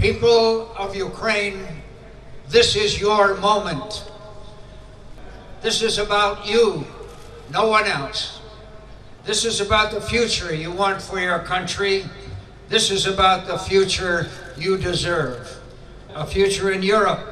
[0.00, 1.66] People of Ukraine,
[2.48, 4.08] this is your moment.
[5.60, 6.86] This is about you,
[7.50, 8.40] no one else.
[9.24, 12.04] This is about the future you want for your country.
[12.68, 15.58] This is about the future you deserve.
[16.14, 17.26] A future in Europe,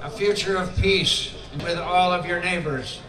[0.00, 3.00] a future of peace with all of your neighbors.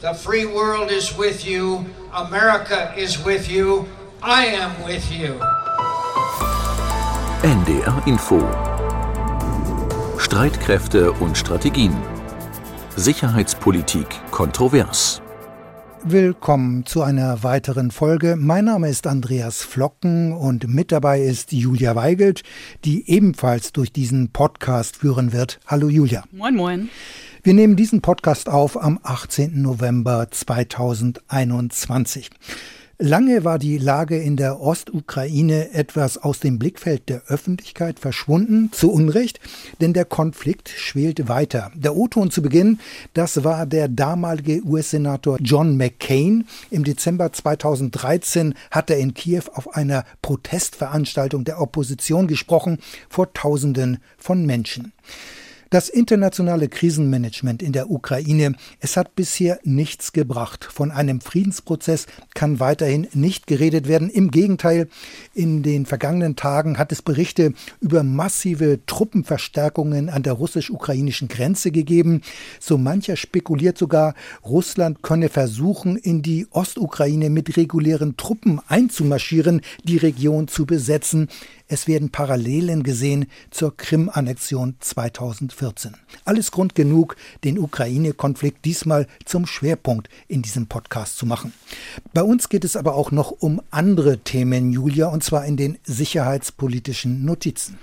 [0.00, 1.86] The free world is with you.
[2.12, 3.88] America is with you.
[4.20, 5.40] I am with you.
[7.42, 8.40] NDR Info
[10.16, 11.92] Streitkräfte und Strategien
[12.94, 15.20] Sicherheitspolitik kontrovers
[16.04, 18.36] Willkommen zu einer weiteren Folge.
[18.38, 22.44] Mein Name ist Andreas Flocken und mit dabei ist Julia Weigelt,
[22.84, 25.58] die ebenfalls durch diesen Podcast führen wird.
[25.66, 26.22] Hallo Julia.
[26.30, 26.90] Moin, moin.
[27.42, 29.60] Wir nehmen diesen Podcast auf am 18.
[29.60, 32.30] November 2021.
[33.04, 38.92] Lange war die Lage in der Ostukraine etwas aus dem Blickfeld der Öffentlichkeit verschwunden, zu
[38.92, 39.40] Unrecht,
[39.80, 41.72] denn der Konflikt schwelte weiter.
[41.74, 42.78] Der O-Ton zu Beginn,
[43.12, 46.46] das war der damalige US-Senator John McCain.
[46.70, 52.78] Im Dezember 2013 hat er in Kiew auf einer Protestveranstaltung der Opposition gesprochen
[53.08, 54.92] vor Tausenden von Menschen.
[55.72, 60.68] Das internationale Krisenmanagement in der Ukraine, es hat bisher nichts gebracht.
[60.70, 64.10] Von einem Friedensprozess kann weiterhin nicht geredet werden.
[64.10, 64.88] Im Gegenteil,
[65.32, 72.20] in den vergangenen Tagen hat es Berichte über massive Truppenverstärkungen an der russisch-ukrainischen Grenze gegeben.
[72.60, 79.96] So mancher spekuliert sogar, Russland könne versuchen, in die Ostukraine mit regulären Truppen einzumarschieren, die
[79.96, 81.28] Region zu besetzen.
[81.72, 85.94] Es werden Parallelen gesehen zur Krim-Annexion 2014.
[86.26, 91.54] Alles Grund genug, den Ukraine-Konflikt diesmal zum Schwerpunkt in diesem Podcast zu machen.
[92.12, 95.78] Bei uns geht es aber auch noch um andere Themen, Julia, und zwar in den
[95.84, 97.78] sicherheitspolitischen Notizen.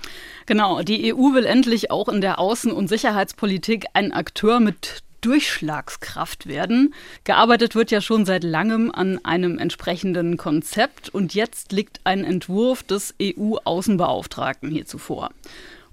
[0.46, 6.46] Genau, die EU will endlich auch in der Außen- und Sicherheitspolitik ein Akteur mit Durchschlagskraft
[6.46, 6.94] werden.
[7.24, 12.82] Gearbeitet wird ja schon seit langem an einem entsprechenden Konzept und jetzt liegt ein Entwurf
[12.82, 15.30] des EU-Außenbeauftragten hierzu vor.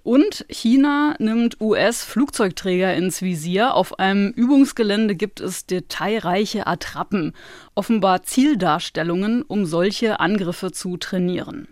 [0.08, 3.74] Und China nimmt US-Flugzeugträger ins Visier.
[3.74, 7.34] Auf einem Übungsgelände gibt es detailreiche Attrappen,
[7.76, 11.68] offenbar Zieldarstellungen, um solche Angriffe zu trainieren.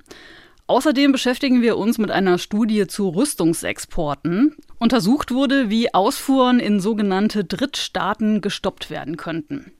[0.67, 4.55] Außerdem beschäftigen wir uns mit einer Studie zu Rüstungsexporten.
[4.79, 9.71] Untersucht wurde, wie Ausfuhren in sogenannte Drittstaaten gestoppt werden könnten.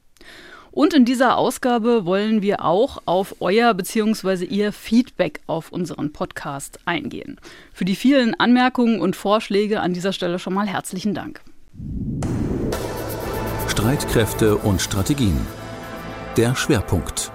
[0.70, 4.46] Und in dieser Ausgabe wollen wir auch auf euer bzw.
[4.46, 7.40] ihr Feedback auf unseren Podcast eingehen.
[7.74, 11.42] Für die vielen Anmerkungen und Vorschläge an dieser Stelle schon mal herzlichen Dank.
[13.70, 15.40] Streitkräfte und Strategien.
[16.38, 17.32] Der Schwerpunkt.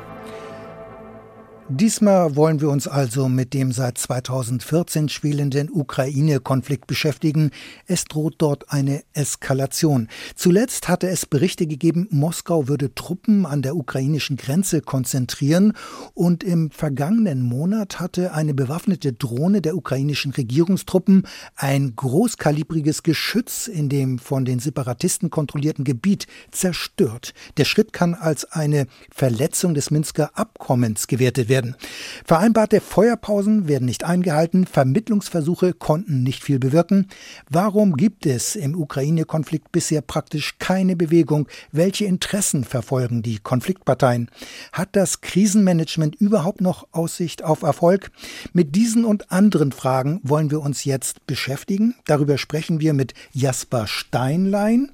[1.72, 7.52] Diesmal wollen wir uns also mit dem seit 2014 spielenden Ukraine-Konflikt beschäftigen.
[7.86, 10.08] Es droht dort eine Eskalation.
[10.34, 15.74] Zuletzt hatte es Berichte gegeben, Moskau würde Truppen an der ukrainischen Grenze konzentrieren
[16.12, 23.88] und im vergangenen Monat hatte eine bewaffnete Drohne der ukrainischen Regierungstruppen ein großkalibriges Geschütz in
[23.88, 27.32] dem von den Separatisten kontrollierten Gebiet zerstört.
[27.58, 31.76] Der Schritt kann als eine Verletzung des Minsker Abkommens gewertet werden werden.
[32.24, 37.08] Vereinbarte Feuerpausen werden nicht eingehalten, Vermittlungsversuche konnten nicht viel bewirken.
[37.50, 41.48] Warum gibt es im Ukraine-Konflikt bisher praktisch keine Bewegung?
[41.72, 44.30] Welche Interessen verfolgen die Konfliktparteien?
[44.72, 48.10] Hat das Krisenmanagement überhaupt noch Aussicht auf Erfolg?
[48.52, 51.94] Mit diesen und anderen Fragen wollen wir uns jetzt beschäftigen.
[52.06, 54.90] Darüber sprechen wir mit Jasper Steinlein.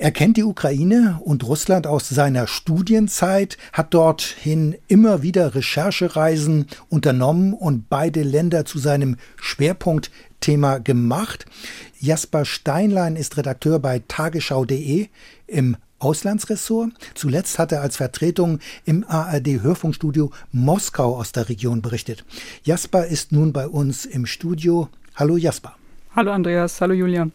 [0.00, 7.52] Er kennt die Ukraine und Russland aus seiner Studienzeit, hat dorthin immer wieder Recherchereisen unternommen
[7.52, 11.46] und beide Länder zu seinem Schwerpunktthema gemacht.
[11.98, 15.08] Jasper Steinlein ist Redakteur bei tagesschau.de
[15.48, 16.92] im Auslandsressort.
[17.16, 22.24] Zuletzt hat er als Vertretung im ARD Hörfunkstudio Moskau aus der Region berichtet.
[22.62, 24.90] Jasper ist nun bei uns im Studio.
[25.16, 25.74] Hallo Jasper.
[26.14, 27.32] Hallo Andreas, hallo Julian.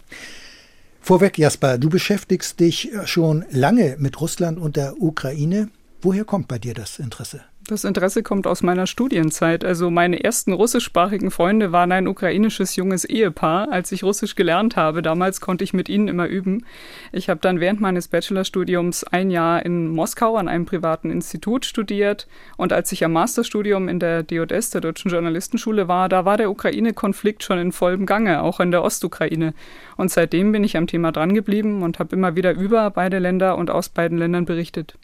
[1.05, 5.69] Vorweg, Jasper, du beschäftigst dich schon lange mit Russland und der Ukraine.
[6.01, 7.41] Woher kommt bei dir das Interesse?
[7.65, 9.63] Das Interesse kommt aus meiner Studienzeit.
[9.63, 13.71] Also meine ersten russischsprachigen Freunde waren ein ukrainisches junges Ehepaar.
[13.71, 16.65] Als ich Russisch gelernt habe, damals konnte ich mit ihnen immer üben.
[17.13, 22.27] Ich habe dann während meines Bachelorstudiums ein Jahr in Moskau an einem privaten Institut studiert.
[22.57, 26.51] Und als ich am Masterstudium in der DOS, der Deutschen Journalistenschule, war, da war der
[26.51, 29.53] Ukraine-Konflikt schon in vollem Gange, auch in der Ostukraine.
[29.95, 33.71] Und seitdem bin ich am Thema drangeblieben und habe immer wieder über beide Länder und
[33.71, 34.95] aus beiden Ländern berichtet.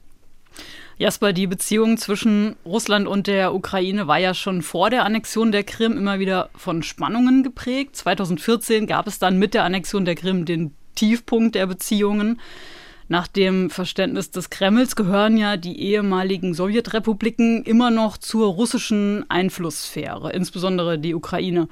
[0.99, 5.63] Jasper, die Beziehung zwischen Russland und der Ukraine war ja schon vor der Annexion der
[5.63, 7.95] Krim immer wieder von Spannungen geprägt.
[7.95, 12.41] 2014 gab es dann mit der Annexion der Krim den Tiefpunkt der Beziehungen.
[13.07, 20.33] Nach dem Verständnis des Kremls gehören ja die ehemaligen Sowjetrepubliken immer noch zur russischen Einflusssphäre,
[20.33, 21.69] insbesondere die Ukraine.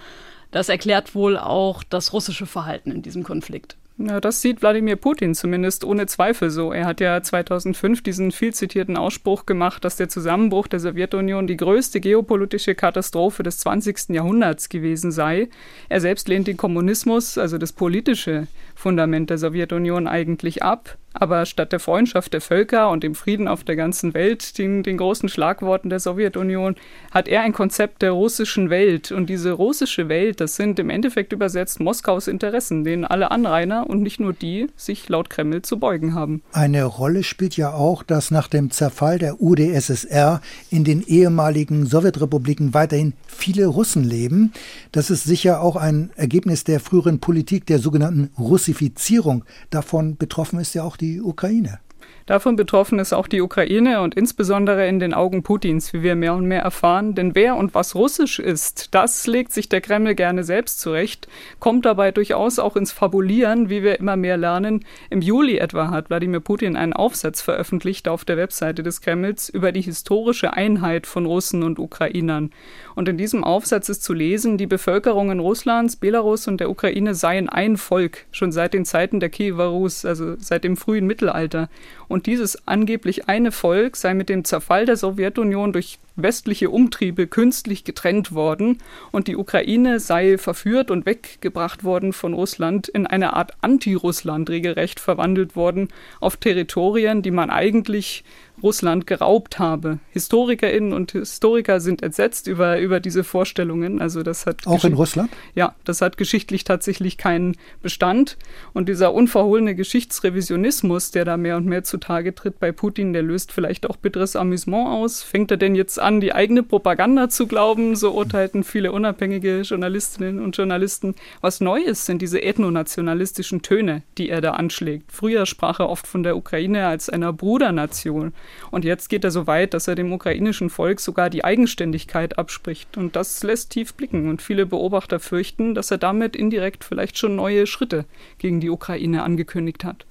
[0.52, 3.76] Das erklärt wohl auch das russische Verhalten in diesem Konflikt.
[4.00, 6.72] Ja, das sieht Wladimir Putin zumindest ohne Zweifel so.
[6.72, 11.58] Er hat ja 2005 diesen viel zitierten Ausspruch gemacht, dass der Zusammenbruch der Sowjetunion die
[11.58, 14.10] größte geopolitische Katastrophe des 20.
[14.10, 15.50] Jahrhunderts gewesen sei.
[15.90, 18.46] Er selbst lehnt den Kommunismus, also das politische
[18.78, 20.98] Fundament der Sowjetunion, eigentlich ab.
[21.20, 24.98] Aber statt der Freundschaft der Völker und dem Frieden auf der ganzen Welt, den, den,
[24.98, 26.76] großen Schlagworten der Sowjetunion,
[27.12, 29.12] hat er ein Konzept der russischen Welt.
[29.12, 34.04] Und diese russische Welt, das sind im Endeffekt übersetzt Moskaus Interessen, denen alle Anrainer und
[34.04, 36.44] nicht nur die sich laut Kreml zu beugen haben.
[36.52, 42.76] Eine Rolle spielt ja auch, dass nach dem Zerfall der UdSSR in den ehemaligen Sowjetrepubliken
[42.76, 44.54] weiterhin viele Russen leben.
[44.92, 48.30] Das ist sicher auch ein Ergebnis der früheren Politik der sogenannten
[48.68, 49.46] Russifizierung.
[49.70, 51.80] Davon betroffen ist ja auch die Ukraine.
[52.26, 56.34] Davon betroffen ist auch die Ukraine und insbesondere in den Augen Putins, wie wir mehr
[56.34, 57.16] und mehr erfahren.
[57.16, 61.30] Denn wer und was russisch ist, das legt sich der Kreml gerne selbst zurecht,
[61.60, 64.84] kommt dabei durchaus auch ins Fabulieren, wie wir immer mehr lernen.
[65.10, 69.72] Im Juli etwa hat Wladimir Putin einen Aufsatz veröffentlicht auf der Webseite des Kremls über
[69.72, 72.52] die historische Einheit von Russen und Ukrainern.
[72.98, 77.48] Und in diesem Aufsatz ist zu lesen, die Bevölkerungen Russlands, Belarus und der Ukraine seien
[77.48, 81.70] ein Volk, schon seit den Zeiten der Kiewer Rus, also seit dem frühen Mittelalter.
[82.08, 87.84] Und dieses angeblich eine Volk sei mit dem Zerfall der Sowjetunion durch westliche Umtriebe künstlich
[87.84, 88.80] getrennt worden
[89.12, 95.00] und die Ukraine sei verführt und weggebracht worden von Russland in eine Art Anti-Russland regelrecht
[95.00, 95.90] verwandelt worden
[96.20, 98.24] auf Territorien, die man eigentlich
[98.64, 100.00] Russland geraubt habe.
[100.12, 104.02] HistorikerInnen und Historiker sind entsetzt über, über diese Vorstellungen.
[104.02, 105.30] Also das hat auch in Russland?
[105.54, 108.38] Ja, das hat geschichtlich tatsächlich keinen Bestand.
[108.74, 113.52] Und dieser unverhohlene Geschichtsrevisionismus, der da mehr und mehr zutage tritt bei Putin, der löst
[113.52, 115.22] vielleicht auch bitteres Amüsement aus.
[115.22, 117.96] Fängt er denn jetzt an, die eigene Propaganda zu glauben?
[117.96, 121.16] So urteilten viele unabhängige Journalistinnen und Journalisten.
[121.42, 125.12] Was neu ist, sind diese ethnonationalistischen Töne, die er da anschlägt.
[125.12, 128.34] Früher sprach er oft von der Ukraine als einer Brudernation.
[128.72, 132.98] Und jetzt geht er so weit, dass er dem ukrainischen Volk sogar die Eigenständigkeit abspricht.
[132.98, 134.30] Und das lässt tief blicken.
[134.30, 138.06] Und viele Beobachter fürchten, dass er damit indirekt vielleicht schon neue Schritte
[138.38, 140.06] gegen die Ukraine angekündigt hat.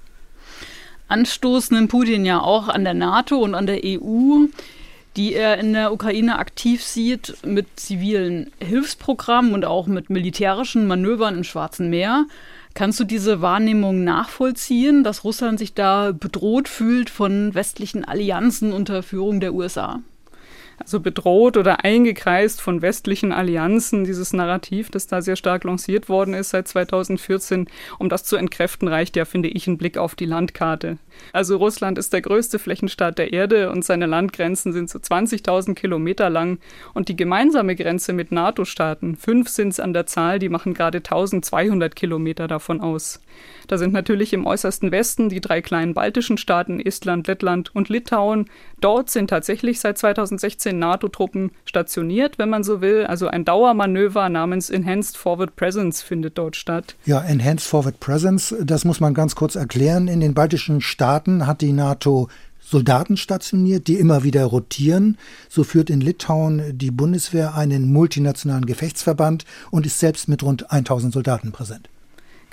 [1.09, 4.47] Anstoßen nimmt Putin ja auch an der NATO und an der EU
[5.17, 11.37] die er in der Ukraine aktiv sieht, mit zivilen Hilfsprogrammen und auch mit militärischen Manövern
[11.39, 12.27] im Schwarzen Meer.
[12.77, 19.03] Kannst du diese Wahrnehmung nachvollziehen, dass Russland sich da bedroht fühlt von westlichen Allianzen unter
[19.03, 20.01] Führung der USA?
[20.79, 26.35] Also bedroht oder eingekreist von westlichen Allianzen, dieses Narrativ, das da sehr stark lanciert worden
[26.35, 27.67] ist seit 2014.
[27.99, 30.99] Um das zu entkräften, reicht ja, finde ich, ein Blick auf die Landkarte.
[31.33, 36.29] Also Russland ist der größte Flächenstaat der Erde und seine Landgrenzen sind so 20.000 Kilometer
[36.31, 36.59] lang.
[36.95, 40.99] Und die gemeinsame Grenze mit NATO-Staaten, fünf sind es an der Zahl, die machen gerade
[40.99, 43.21] 1200 Kilometer davon aus.
[43.67, 48.49] Da sind natürlich im äußersten Westen die drei kleinen baltischen Staaten Estland, Lettland und Litauen.
[48.81, 53.05] Dort sind tatsächlich seit 2016 NATO-Truppen stationiert, wenn man so will.
[53.05, 56.97] Also ein Dauermanöver namens Enhanced Forward Presence findet dort statt.
[57.05, 60.09] Ja, Enhanced Forward Presence, das muss man ganz kurz erklären.
[60.09, 62.29] In den baltischen Staaten hat die NATO
[62.69, 65.19] Soldaten stationiert, die immer wieder rotieren.
[65.49, 71.13] So führt in Litauen die Bundeswehr einen multinationalen Gefechtsverband und ist selbst mit rund 1000
[71.13, 71.89] Soldaten präsent.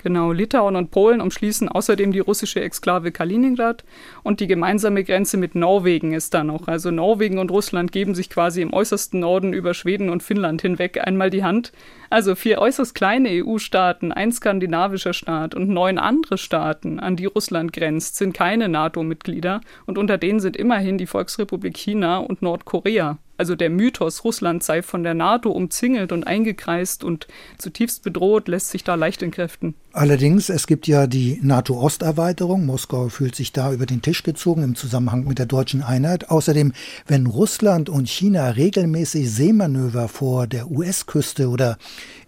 [0.04, 3.84] Genau, Litauen und Polen umschließen außerdem die russische Exklave Kaliningrad
[4.22, 6.68] und die gemeinsame Grenze mit Norwegen ist da noch.
[6.68, 11.00] Also Norwegen und Russland geben sich quasi im äußersten Norden über Schweden und Finnland hinweg
[11.02, 11.72] einmal die Hand.
[12.10, 17.72] Also vier äußerst kleine EU-Staaten, ein skandinavischer Staat und neun andere Staaten, an die Russland
[17.72, 23.56] grenzt, sind keine NATO-Mitglieder und unter denen sind immerhin die Volksrepublik China und Nordkorea also
[23.56, 27.26] der Mythos, Russland sei von der NATO umzingelt und eingekreist und
[27.58, 29.74] zutiefst bedroht, lässt sich da leicht entkräften.
[29.96, 32.66] Allerdings, es gibt ja die NATO-Osterweiterung.
[32.66, 36.30] Moskau fühlt sich da über den Tisch gezogen im Zusammenhang mit der deutschen Einheit.
[36.30, 36.72] Außerdem,
[37.06, 41.78] wenn Russland und China regelmäßig Seemanöver vor der US-Küste oder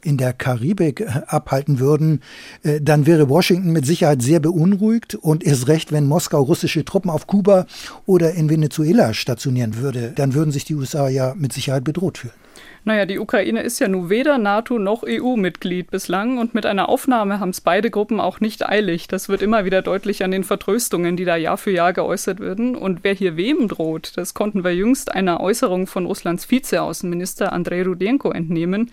[0.00, 2.20] in der Karibik äh, abhalten würden,
[2.62, 7.10] äh, dann wäre Washington mit Sicherheit sehr beunruhigt und erst recht, wenn Moskau russische Truppen
[7.10, 7.66] auf Kuba
[8.06, 12.45] oder in Venezuela stationieren würde, dann würden sich die USA ja mit Sicherheit bedroht fühlen.
[12.84, 17.40] Naja, die Ukraine ist ja nun weder NATO noch EU-Mitglied bislang und mit einer Aufnahme
[17.40, 19.08] haben es beide Gruppen auch nicht eilig.
[19.08, 22.76] Das wird immer wieder deutlich an den Vertröstungen, die da Jahr für Jahr geäußert werden.
[22.76, 27.82] Und wer hier wem droht, das konnten wir jüngst einer Äußerung von Russlands Vizeaußenminister Andrei
[27.82, 28.92] Rudenko entnehmen.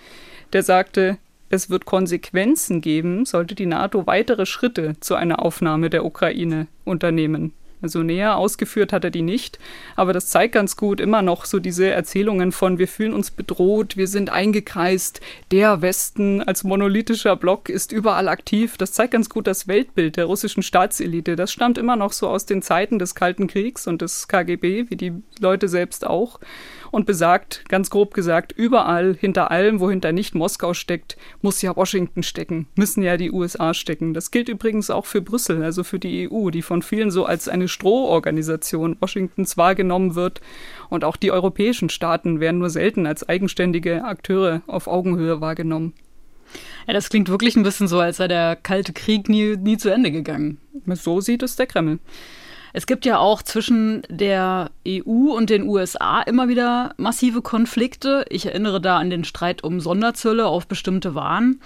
[0.54, 1.18] Der sagte,
[1.50, 7.54] es wird Konsequenzen geben, sollte die NATO weitere Schritte zu einer Aufnahme der Ukraine unternehmen.
[7.84, 9.60] Also näher ausgeführt hat er die nicht,
[9.98, 13.98] aber das zeigt ganz gut immer noch so diese Erzählungen von wir fühlen uns bedroht,
[13.98, 15.20] wir sind eingekreist,
[15.52, 18.78] der Westen als monolithischer Block ist überall aktiv.
[18.78, 21.36] Das zeigt ganz gut das Weltbild der russischen Staatselite.
[21.36, 24.96] Das stammt immer noch so aus den Zeiten des Kalten Kriegs und des KGB, wie
[24.96, 25.12] die
[25.42, 26.40] Leute selbst auch
[26.94, 31.76] und besagt, ganz grob gesagt, überall, hinter allem, wo hinter nicht Moskau steckt, muss ja
[31.76, 34.14] Washington stecken, müssen ja die USA stecken.
[34.14, 37.48] Das gilt übrigens auch für Brüssel, also für die EU, die von vielen so als
[37.48, 40.40] eine Strohorganisation Washingtons wahrgenommen wird.
[40.92, 45.94] Und auch die europäischen Staaten werden nur selten als eigenständige Akteure auf Augenhöhe wahrgenommen.
[46.86, 49.90] Ja, das klingt wirklich ein bisschen so, als sei der Kalte Krieg nie, nie zu
[49.90, 50.60] Ende gegangen.
[50.86, 51.98] So sieht es der Kreml.
[52.76, 58.26] Es gibt ja auch zwischen der EU und den USA immer wieder massive Konflikte.
[58.30, 61.62] Ich erinnere da an den Streit um Sonderzölle auf bestimmte Waren.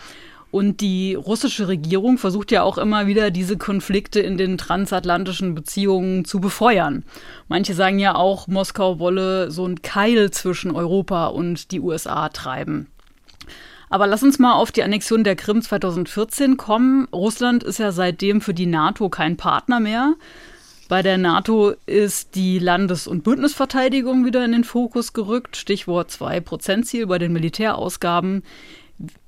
[0.51, 6.25] Und die russische Regierung versucht ja auch immer wieder, diese Konflikte in den transatlantischen Beziehungen
[6.25, 7.03] zu befeuern.
[7.47, 12.87] Manche sagen ja auch, Moskau wolle so einen Keil zwischen Europa und die USA treiben.
[13.89, 17.07] Aber lass uns mal auf die Annexion der Krim 2014 kommen.
[17.13, 20.15] Russland ist ja seitdem für die NATO kein Partner mehr.
[20.87, 25.57] Bei der NATO ist die Landes- und Bündnisverteidigung wieder in den Fokus gerückt.
[25.57, 28.43] Stichwort 2%-Ziel bei den Militärausgaben.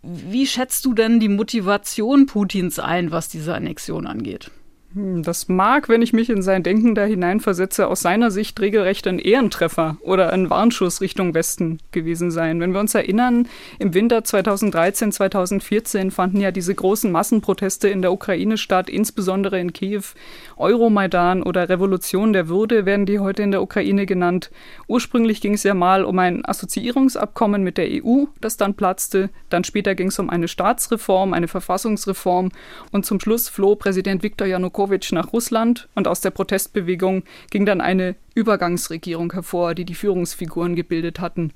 [0.02, 4.52] Wie schätzt du denn die Motivation Putins ein, was diese Annexion angeht?
[4.96, 9.06] Hm, das mag, wenn ich mich in sein Denken da hineinversetze, aus seiner Sicht regelrecht
[9.06, 12.60] ein Ehrentreffer oder ein Warnschuss Richtung Westen gewesen sein.
[12.60, 18.12] Wenn wir uns erinnern, im Winter 2013, 2014 fanden ja diese großen Massenproteste in der
[18.12, 20.02] Ukraine statt, insbesondere in Kiew.
[20.58, 24.50] Euromaidan oder Revolution der Würde werden die heute in der Ukraine genannt.
[24.88, 29.30] Ursprünglich ging es ja mal um ein Assoziierungsabkommen mit der EU, das dann platzte.
[29.50, 32.50] Dann später ging es um eine Staatsreform, eine Verfassungsreform
[32.92, 37.66] und zum Schluss floh Präsident Viktor Janukowitsch Janukowitsch nach Russland und aus der Protestbewegung ging
[37.66, 41.52] dann eine Übergangsregierung hervor, die die Führungsfiguren gebildet hatten.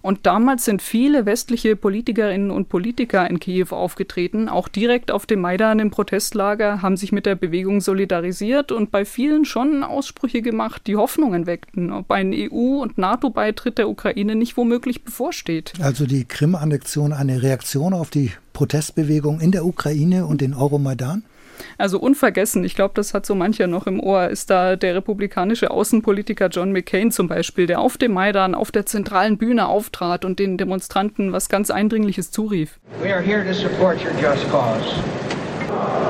[0.00, 5.40] Und damals sind viele westliche Politikerinnen und Politiker in Kiew aufgetreten, auch direkt auf dem
[5.40, 10.82] Maidan im Protestlager, haben sich mit der Bewegung solidarisiert und bei vielen schon Aussprüche gemacht,
[10.86, 15.72] die Hoffnungen weckten, ob ein EU- und NATO-Beitritt der Ukraine nicht womöglich bevorsteht.
[15.80, 21.22] Also die Krim-Annexion eine Reaktion auf die Protestbewegung in der Ukraine und den Euromaidan?
[21.78, 25.70] Also unvergessen, ich glaube, das hat so mancher noch im Ohr, ist da der republikanische
[25.70, 30.38] Außenpolitiker John McCain zum Beispiel, der auf dem Maidan auf der zentralen Bühne auftrat und
[30.38, 32.78] den Demonstranten was ganz Eindringliches zurief.
[33.02, 34.84] We are here to support your just cause.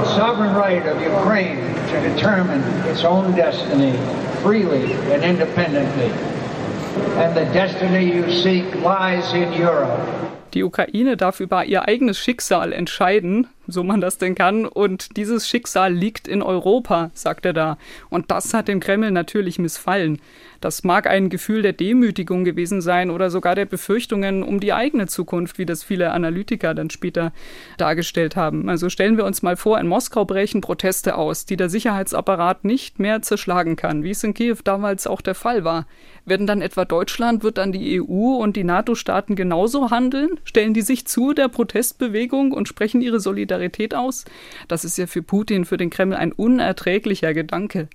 [0.03, 1.59] The sovereign right of Ukraine
[1.91, 3.95] to determine its own destiny
[4.43, 6.11] freely and independently.
[7.17, 9.99] And the destiny you seek lies in Europe.
[10.53, 14.67] Die Ukraine darf über ihr eigenes Schicksal entscheiden, so man das denn kann.
[14.67, 17.79] Und dieses Schicksal liegt in Europa, sagt er da.
[18.11, 20.21] Und das hat dem Kreml natürlich missfallen.
[20.61, 25.07] Das mag ein Gefühl der Demütigung gewesen sein oder sogar der Befürchtungen um die eigene
[25.07, 27.33] Zukunft, wie das viele Analytiker dann später
[27.77, 28.69] dargestellt haben.
[28.69, 32.99] Also stellen wir uns mal vor, in Moskau brechen Proteste aus, die der Sicherheitsapparat nicht
[32.99, 35.87] mehr zerschlagen kann, wie es in Kiew damals auch der Fall war.
[36.25, 40.41] Werden dann etwa Deutschland, wird dann die EU und die NATO-Staaten genauso handeln?
[40.45, 43.54] Stellen die sich zu der Protestbewegung und sprechen ihre Solidarität
[43.95, 44.25] aus?
[44.69, 47.89] Das ist ja für Putin, für den Kreml ein unerträglicher Gedanke.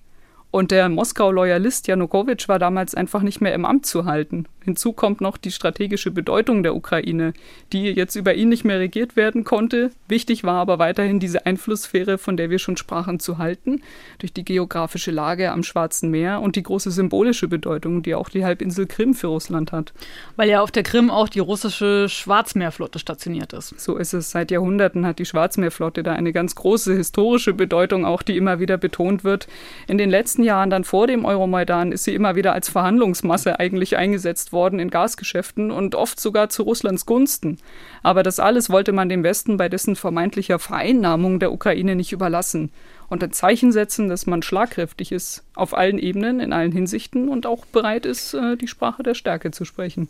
[0.52, 4.48] Und der Moskau-Loyalist Janukowitsch war damals einfach nicht mehr im Amt zu halten.
[4.70, 7.34] Hinzu kommt noch die strategische Bedeutung der Ukraine,
[7.74, 9.90] die jetzt über ihn nicht mehr regiert werden konnte.
[10.08, 13.82] Wichtig war aber weiterhin diese Einflusssphäre, von der wir schon sprachen, zu halten,
[14.20, 18.46] durch die geografische Lage am Schwarzen Meer und die große symbolische Bedeutung, die auch die
[18.46, 19.92] Halbinsel Krim für Russland hat.
[20.36, 23.80] Weil ja auf der Krim auch die russische Schwarzmeerflotte stationiert ist.
[23.80, 24.30] So ist es.
[24.30, 28.78] Seit Jahrhunderten hat die Schwarzmeerflotte da eine ganz große historische Bedeutung, auch die immer wieder
[28.78, 29.48] betont wird.
[29.88, 33.98] In den letzten Jahren, dann vor dem Euromaidan, ist sie immer wieder als Verhandlungsmasse eigentlich
[33.98, 37.58] eingesetzt worden in Gasgeschäften und oft sogar zu Russlands Gunsten.
[38.04, 42.72] Aber das alles wollte man dem Westen bei dessen vermeintlicher Vereinnahmung der Ukraine nicht überlassen
[43.08, 47.46] und ein Zeichen setzen, dass man schlagkräftig ist auf allen Ebenen, in allen Hinsichten und
[47.46, 50.10] auch bereit ist, äh, die Sprache der Stärke zu sprechen.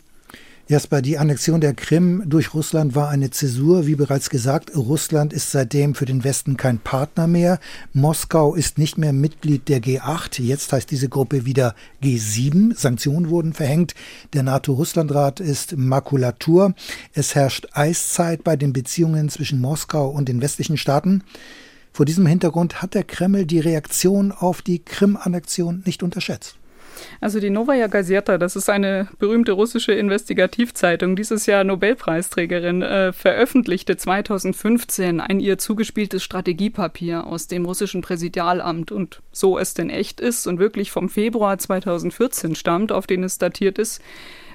[0.70, 3.88] Jasper, die Annexion der Krim durch Russland war eine Zäsur.
[3.88, 7.58] Wie bereits gesagt, Russland ist seitdem für den Westen kein Partner mehr.
[7.92, 10.40] Moskau ist nicht mehr Mitglied der G8.
[10.40, 11.74] Jetzt heißt diese Gruppe wieder
[12.04, 12.78] G7.
[12.78, 13.96] Sanktionen wurden verhängt.
[14.32, 16.72] Der NATO-Russland-Rat ist Makulatur.
[17.14, 21.24] Es herrscht Eiszeit bei den Beziehungen zwischen Moskau und den westlichen Staaten.
[21.92, 26.59] Vor diesem Hintergrund hat der Kreml die Reaktion auf die Krim-Annexion nicht unterschätzt.
[27.20, 33.96] Also die Novaya Gazeta, das ist eine berühmte russische Investigativzeitung, dieses Jahr Nobelpreisträgerin, äh, veröffentlichte
[33.96, 38.92] 2015 ein ihr zugespieltes Strategiepapier aus dem russischen Präsidialamt.
[38.92, 43.38] Und so es denn echt ist und wirklich vom Februar 2014 stammt, auf den es
[43.38, 44.00] datiert ist,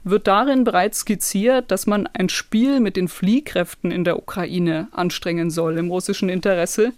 [0.05, 5.49] wird darin bereits skizziert, dass man ein Spiel mit den Fliehkräften in der Ukraine anstrengen
[5.49, 6.93] soll im russischen Interesse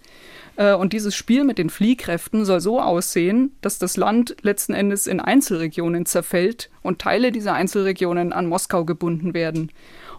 [0.58, 5.20] und dieses Spiel mit den Fliehkräften soll so aussehen, dass das Land letzten Endes in
[5.20, 9.70] Einzelregionen zerfällt und Teile dieser Einzelregionen an Moskau gebunden werden.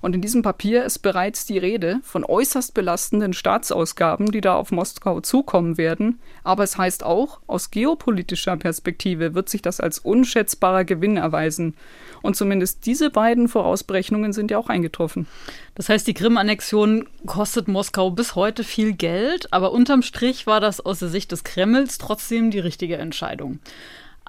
[0.01, 4.72] Und in diesem Papier ist bereits die Rede von äußerst belastenden Staatsausgaben, die da auf
[4.72, 6.20] Moskau zukommen werden.
[6.44, 11.75] Aber es heißt auch, aus geopolitischer Perspektive wird sich das als unschätzbarer Gewinn erweisen.
[12.22, 15.27] Und zumindest diese beiden Vorausberechnungen sind ja auch eingetroffen.
[15.75, 20.82] Das heißt, die Krim-Annexion kostet Moskau bis heute viel Geld, aber unterm Strich war das
[20.82, 23.60] aus der Sicht des Kremls trotzdem die richtige Entscheidung.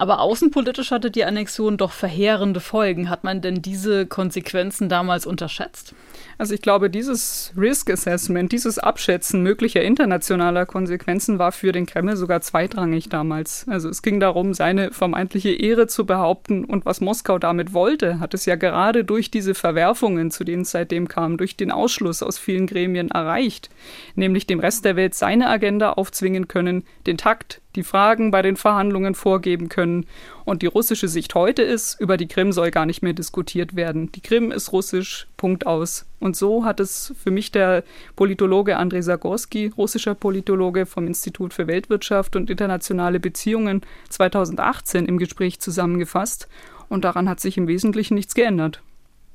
[0.00, 3.10] Aber außenpolitisch hatte die Annexion doch verheerende Folgen.
[3.10, 5.94] Hat man denn diese Konsequenzen damals unterschätzt?
[6.38, 12.16] Also ich glaube, dieses Risk Assessment, dieses Abschätzen möglicher internationaler Konsequenzen war für den Kreml
[12.16, 13.66] sogar zweitrangig damals.
[13.68, 18.32] Also es ging darum, seine vermeintliche Ehre zu behaupten und was Moskau damit wollte, hat
[18.32, 22.38] es ja gerade durch diese Verwerfungen, zu denen es seitdem kam, durch den Ausschluss aus
[22.38, 23.68] vielen Gremien erreicht,
[24.14, 28.56] nämlich dem Rest der Welt seine Agenda aufzwingen können, den Takt, die Fragen bei den
[28.56, 30.06] Verhandlungen vorgeben können.
[30.44, 34.10] Und die russische Sicht heute ist, über die Krim soll gar nicht mehr diskutiert werden.
[34.12, 36.06] Die Krim ist russisch, Punkt aus.
[36.18, 37.84] Und so hat es für mich der
[38.16, 45.60] Politologe Andrei Zagorski, russischer Politologe vom Institut für Weltwirtschaft und internationale Beziehungen 2018 im Gespräch
[45.60, 46.48] zusammengefasst.
[46.88, 48.82] Und daran hat sich im Wesentlichen nichts geändert.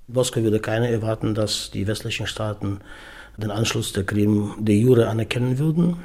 [0.07, 2.81] Moskau würde keiner erwarten, dass die westlichen Staaten
[3.37, 5.97] den Anschluss der Krim de jure anerkennen würden.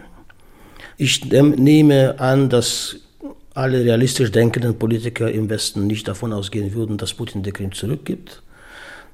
[1.03, 2.97] Ich nehme an, dass
[3.55, 8.43] alle realistisch denkenden Politiker im Westen nicht davon ausgehen würden, dass Putin die Krim zurückgibt.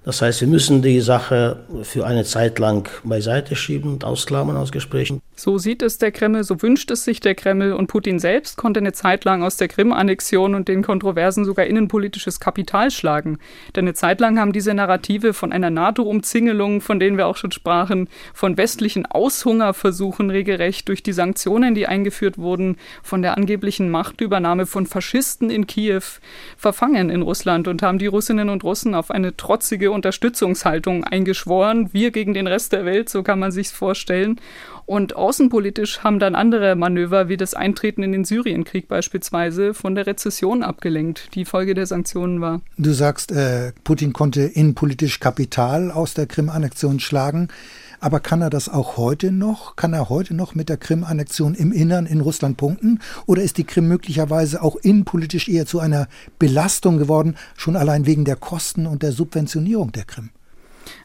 [0.06, 4.70] Das heißt, wir müssen die Sache für eine Zeit lang beiseite schieben und ausklammern aus
[4.70, 5.20] Gesprächen.
[5.34, 8.78] So sieht es der Kreml, so wünscht es sich der Kreml und Putin selbst konnte
[8.78, 13.38] eine Zeit lang aus der Krim-Annexion und den Kontroversen sogar innenpolitisches Kapital schlagen.
[13.74, 17.50] Denn eine Zeit lang haben diese Narrative von einer NATO-Umzingelung, von denen wir auch schon
[17.50, 24.66] sprachen, von westlichen Aushungerversuchen regelrecht durch die Sanktionen, die eingeführt wurden, von der angeblichen Machtübernahme
[24.66, 26.02] von Faschisten in Kiew
[26.56, 31.92] verfangen in Russland und haben die Russinnen und Russen auf eine trotzige Unterstützungshaltung eingeschworen.
[31.92, 34.40] Wir gegen den Rest der Welt, so kann man sich vorstellen.
[34.84, 40.06] Und außenpolitisch haben dann andere Manöver wie das Eintreten in den Syrienkrieg beispielsweise von der
[40.06, 42.60] Rezession abgelenkt, die Folge der Sanktionen war.
[42.78, 47.48] Du sagst, äh, Putin konnte innenpolitisch Kapital aus der Krim-Annexion schlagen.
[48.06, 49.74] Aber kann er das auch heute noch?
[49.74, 53.00] Kann er heute noch mit der Krim-Annexion im Innern in Russland punkten?
[53.26, 56.06] Oder ist die Krim möglicherweise auch innenpolitisch eher zu einer
[56.38, 60.30] Belastung geworden, schon allein wegen der Kosten und der Subventionierung der Krim?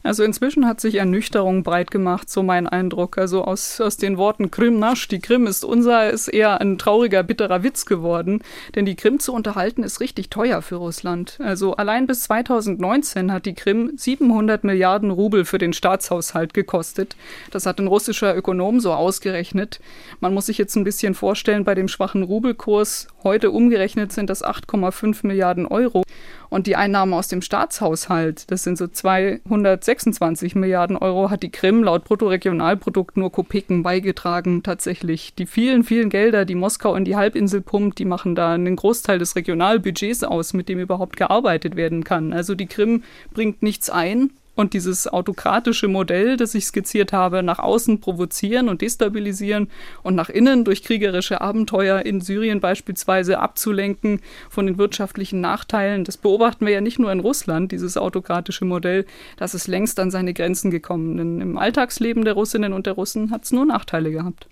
[0.03, 3.17] Also inzwischen hat sich Ernüchterung breit gemacht, so mein Eindruck.
[3.17, 7.23] Also aus, aus den Worten Krim nasch, die Krim ist unser, ist eher ein trauriger,
[7.23, 8.41] bitterer Witz geworden.
[8.75, 11.37] Denn die Krim zu unterhalten ist richtig teuer für Russland.
[11.41, 17.15] Also allein bis 2019 hat die Krim 700 Milliarden Rubel für den Staatshaushalt gekostet.
[17.51, 19.79] Das hat ein russischer Ökonom so ausgerechnet.
[20.19, 24.43] Man muss sich jetzt ein bisschen vorstellen, bei dem schwachen Rubelkurs, heute umgerechnet sind das
[24.43, 26.03] 8,5 Milliarden Euro.
[26.51, 31.81] Und die Einnahmen aus dem Staatshaushalt, das sind so 226 Milliarden Euro, hat die Krim
[31.81, 35.33] laut Bruttoregionalprodukt nur Kopeken beigetragen tatsächlich.
[35.33, 39.17] Die vielen, vielen Gelder, die Moskau in die Halbinsel pumpt, die machen da einen Großteil
[39.17, 42.33] des Regionalbudgets aus, mit dem überhaupt gearbeitet werden kann.
[42.33, 47.59] Also die Krim bringt nichts ein, und dieses autokratische Modell, das ich skizziert habe, nach
[47.59, 49.69] außen provozieren und destabilisieren
[50.03, 56.17] und nach innen durch kriegerische Abenteuer in Syrien beispielsweise abzulenken von den wirtschaftlichen Nachteilen, das
[56.17, 59.05] beobachten wir ja nicht nur in Russland, dieses autokratische Modell,
[59.37, 61.17] das ist längst an seine Grenzen gekommen.
[61.17, 64.47] Denn im Alltagsleben der Russinnen und der Russen hat es nur Nachteile gehabt.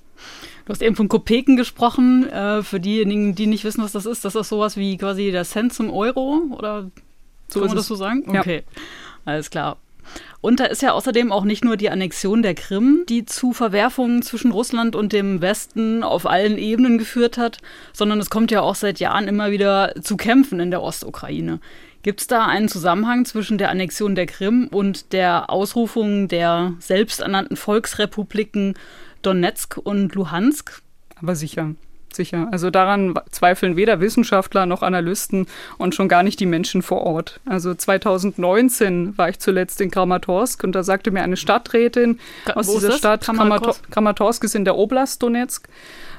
[0.65, 2.27] Du hast eben von Kopeken gesprochen.
[2.29, 5.45] Äh, für diejenigen, die nicht wissen, was das ist, das ist sowas wie quasi der
[5.45, 6.91] Cent zum Euro oder
[7.47, 8.23] so kann man das so sagen?
[8.27, 8.81] Okay, ja.
[9.25, 9.77] alles klar.
[10.41, 14.21] Und da ist ja außerdem auch nicht nur die Annexion der Krim, die zu Verwerfungen
[14.21, 17.57] zwischen Russland und dem Westen auf allen Ebenen geführt hat,
[17.93, 21.59] sondern es kommt ja auch seit Jahren immer wieder zu Kämpfen in der Ostukraine.
[22.01, 27.57] Gibt es da einen Zusammenhang zwischen der Annexion der Krim und der Ausrufung der selbsternannten
[27.57, 28.75] Volksrepubliken
[29.21, 30.81] Donetsk und Luhansk?
[31.21, 31.75] Aber sicher
[32.15, 32.47] sicher.
[32.51, 37.39] Also daran zweifeln weder Wissenschaftler noch Analysten und schon gar nicht die Menschen vor Ort.
[37.45, 42.19] Also 2019 war ich zuletzt in Kramatorsk und da sagte mir eine Stadträtin
[42.53, 43.91] aus Wo dieser Stadt, Kramatorsk?
[43.91, 45.67] Kramatorsk ist in der Oblast Donetsk,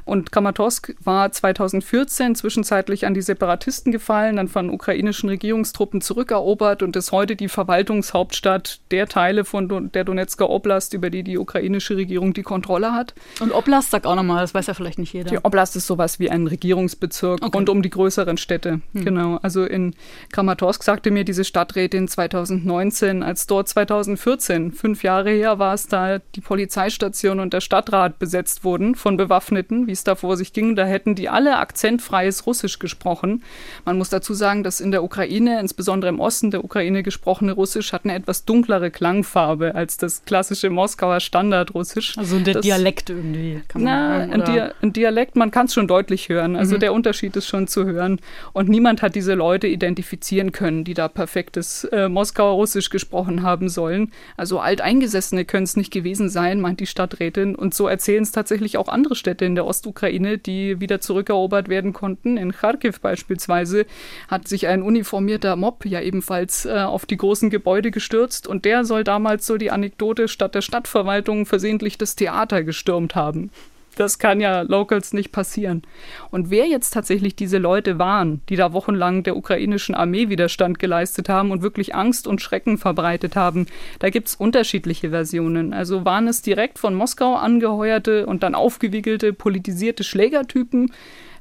[0.05, 6.97] und Kramatorsk war 2014 zwischenzeitlich an die Separatisten gefallen, dann von ukrainischen Regierungstruppen zurückerobert und
[6.97, 12.33] ist heute die Verwaltungshauptstadt der Teile von der Donetsker Oblast, über die die ukrainische Regierung
[12.33, 13.15] die Kontrolle hat.
[13.41, 15.31] Und Oblast sagt auch nochmal, das weiß ja vielleicht nicht jeder.
[15.31, 17.57] Die Oblast ist sowas wie ein Regierungsbezirk okay.
[17.57, 18.81] rund um die größeren Städte.
[18.93, 19.05] Hm.
[19.05, 19.39] Genau.
[19.43, 19.95] Also in
[20.33, 26.19] Kramatorsk sagte mir diese Stadträtin 2019, als dort 2014, fünf Jahre her war es da,
[26.19, 30.77] die Polizeistation und der Stadtrat besetzt wurden von Bewaffneten, wie es da vor sich ging.
[30.77, 33.43] Da hätten die alle akzentfreies Russisch gesprochen.
[33.85, 37.93] Man muss dazu sagen, dass in der Ukraine, insbesondere im Osten der Ukraine gesprochene Russisch,
[37.93, 42.17] hat eine etwas dunklere Klangfarbe als das klassische Moskauer Standardrussisch.
[42.17, 43.63] Also der das, Dialekt irgendwie.
[43.67, 46.55] Kann man na, sagen, ein, Dia ein, Dialekt, man kann es schon deutlich hören.
[46.55, 46.81] Also mhm.
[46.81, 48.21] der Unterschied ist schon zu hören.
[48.53, 53.69] Und niemand hat diese Leute identifizieren können, die da perfektes äh, Moskauer Russisch gesprochen haben
[53.69, 54.13] sollen.
[54.37, 57.57] Also Alteingesessene können es nicht gewesen sein, meint die Stadträtin.
[57.57, 61.69] Und so erzählen es tatsächlich auch andere Städte in der Ost Ostukraine, die wieder zurückerobert
[61.69, 62.37] werden konnten.
[62.37, 63.87] In Kharkiv beispielsweise
[64.29, 68.85] hat sich ein uniformierter Mob ja ebenfalls äh, auf die großen Gebäude gestürzt und der
[68.85, 73.51] soll damals so die Anekdote statt der Stadtverwaltung versehentlich das Theater gestürmt haben
[73.97, 75.83] das kann ja Locals nicht passieren.
[76.31, 81.29] Und wer jetzt tatsächlich diese Leute waren, die da wochenlang der ukrainischen Armee Widerstand geleistet
[81.29, 83.67] haben und wirklich Angst und Schrecken verbreitet haben,
[83.99, 85.73] da gibt es unterschiedliche Versionen.
[85.73, 90.93] Also waren es direkt von Moskau angeheuerte und dann aufgewiegelte, politisierte Schlägertypen,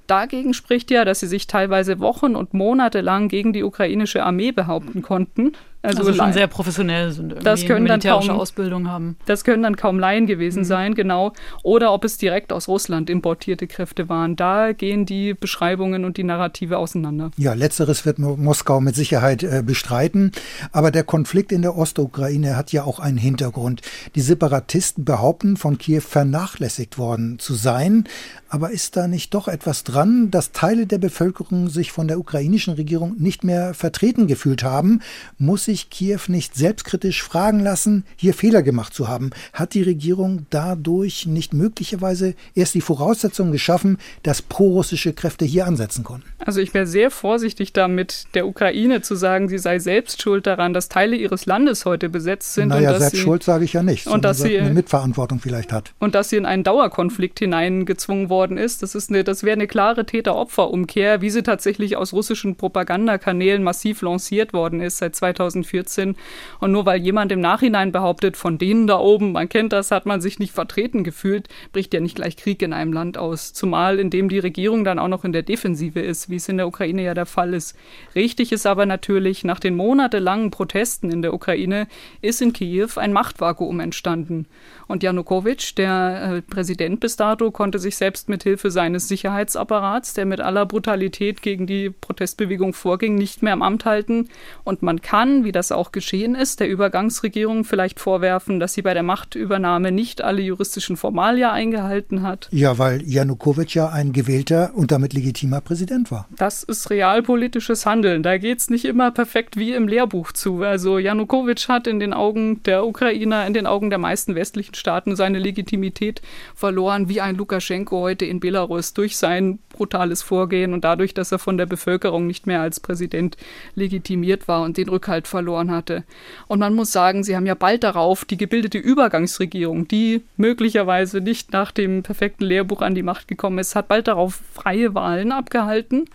[0.07, 4.51] Dagegen spricht ja, dass sie sich teilweise Wochen und Monate lang gegen die ukrainische Armee
[4.51, 7.35] behaupten konnten also, also schon sehr professionell sind.
[7.41, 9.15] Das können dann kaum, Ausbildung haben.
[9.25, 10.65] Das können dann kaum Laien gewesen mhm.
[10.65, 11.31] sein, genau.
[11.63, 14.35] Oder ob es direkt aus Russland importierte Kräfte waren.
[14.35, 17.31] Da gehen die Beschreibungen und die Narrative auseinander.
[17.37, 20.33] Ja, letzteres wird Moskau mit Sicherheit äh, bestreiten.
[20.73, 23.81] Aber der Konflikt in der Ostukraine hat ja auch einen Hintergrund.
[24.15, 28.03] Die Separatisten behaupten, von Kiew vernachlässigt worden zu sein.
[28.49, 32.73] Aber ist da nicht doch etwas dran, dass Teile der Bevölkerung sich von der ukrainischen
[32.73, 35.01] Regierung nicht mehr vertreten gefühlt haben?
[35.37, 39.29] Muss sich Kiew nicht selbstkritisch fragen lassen, hier Fehler gemacht zu haben?
[39.53, 46.03] Hat die Regierung dadurch nicht möglicherweise erst die Voraussetzungen geschaffen, dass prorussische Kräfte hier ansetzen
[46.03, 46.27] konnten?
[46.39, 50.73] Also ich wäre sehr vorsichtig damit, der Ukraine zu sagen, sie sei selbst schuld daran,
[50.73, 52.69] dass Teile ihres Landes heute besetzt sind.
[52.69, 55.39] Naja, und dass selbst sie, schuld sage ich ja nicht, und dass sie eine Mitverantwortung
[55.39, 55.93] vielleicht hat.
[55.99, 58.82] Und dass sie in einen Dauerkonflikt hineingezwungen worden ist.
[58.82, 64.01] Das, ist eine, das wäre eine klare Täter-Opfer-Umkehr, wie sie tatsächlich aus russischen Propagandakanälen massiv
[64.01, 66.15] lanciert worden ist seit 2000 2014.
[66.59, 70.05] Und nur weil jemand im Nachhinein behauptet, von denen da oben, man kennt das, hat
[70.05, 73.53] man sich nicht vertreten gefühlt, bricht ja nicht gleich Krieg in einem Land aus.
[73.53, 76.57] Zumal in dem die Regierung dann auch noch in der Defensive ist, wie es in
[76.57, 77.75] der Ukraine ja der Fall ist.
[78.15, 81.87] Richtig ist aber natürlich, nach den monatelangen Protesten in der Ukraine
[82.21, 84.47] ist in Kiew ein Machtvakuum entstanden.
[84.89, 90.25] Und Janukowitsch, der äh, Präsident bis dato, konnte sich selbst mit Hilfe seines Sicherheitsapparats, der
[90.25, 94.29] mit aller Brutalität gegen die Protestbewegung vorging, nicht mehr im Amt halten.
[94.63, 98.93] Und man kann, wie das auch geschehen ist, der Übergangsregierung vielleicht vorwerfen, dass sie bei
[98.93, 102.47] der Machtübernahme nicht alle juristischen Formalia eingehalten hat.
[102.51, 106.27] Ja, weil Janukowitsch ja ein gewählter und damit legitimer Präsident war.
[106.35, 108.23] Das ist realpolitisches Handeln.
[108.23, 110.63] Da geht es nicht immer perfekt wie im Lehrbuch zu.
[110.63, 115.15] Also Janukowitsch hat in den Augen der Ukrainer, in den Augen der meisten westlichen Staaten
[115.15, 116.21] seine Legitimität
[116.55, 121.39] verloren, wie ein Lukaschenko heute in Belarus durch sein brutales Vorgehen und dadurch, dass er
[121.39, 123.38] von der Bevölkerung nicht mehr als Präsident
[123.75, 126.04] legitimiert war und den Rückhalt verloren hatte.
[126.47, 131.54] Und man muss sagen, sie haben ja bald darauf die gebildete Übergangsregierung, die möglicherweise nicht
[131.54, 136.06] nach dem perfekten Lehrbuch an die Macht gekommen ist, hat bald darauf freie Wahlen abgehalten,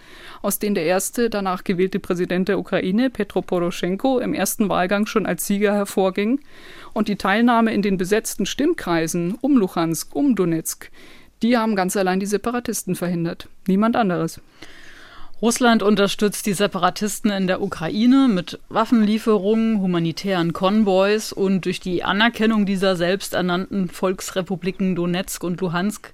[0.43, 5.27] aus denen der erste danach gewählte Präsident der Ukraine, Petro Poroschenko, im ersten Wahlgang schon
[5.27, 6.41] als Sieger hervorging
[6.93, 10.91] und die Teilnahme in den besetzten Stimmkreisen um Luhansk, um Donetsk,
[11.43, 13.49] die haben ganz allein die Separatisten verhindert.
[13.67, 14.41] Niemand anderes.
[15.42, 22.66] Russland unterstützt die Separatisten in der Ukraine mit Waffenlieferungen, humanitären Konvois und durch die Anerkennung
[22.66, 26.12] dieser selbsternannten Volksrepubliken Donetsk und Luhansk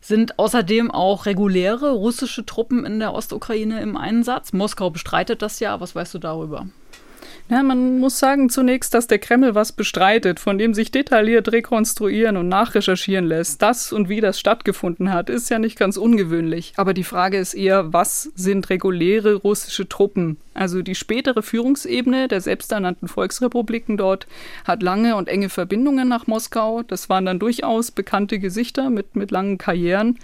[0.00, 4.52] sind außerdem auch reguläre russische Truppen in der Ostukraine im Einsatz.
[4.52, 5.80] Moskau bestreitet das ja.
[5.80, 6.66] Was weißt du darüber?
[7.48, 12.36] Ja, man muss sagen zunächst, dass der Kreml was bestreitet, von dem sich detailliert rekonstruieren
[12.36, 13.60] und nachrecherchieren lässt.
[13.60, 16.72] Das und wie das stattgefunden hat, ist ja nicht ganz ungewöhnlich.
[16.76, 20.38] Aber die Frage ist eher, was sind reguläre russische Truppen?
[20.54, 24.26] Also die spätere Führungsebene der selbsternannten Volksrepubliken dort
[24.64, 26.82] hat lange und enge Verbindungen nach Moskau.
[26.82, 30.18] Das waren dann durchaus bekannte Gesichter mit, mit langen Karrieren.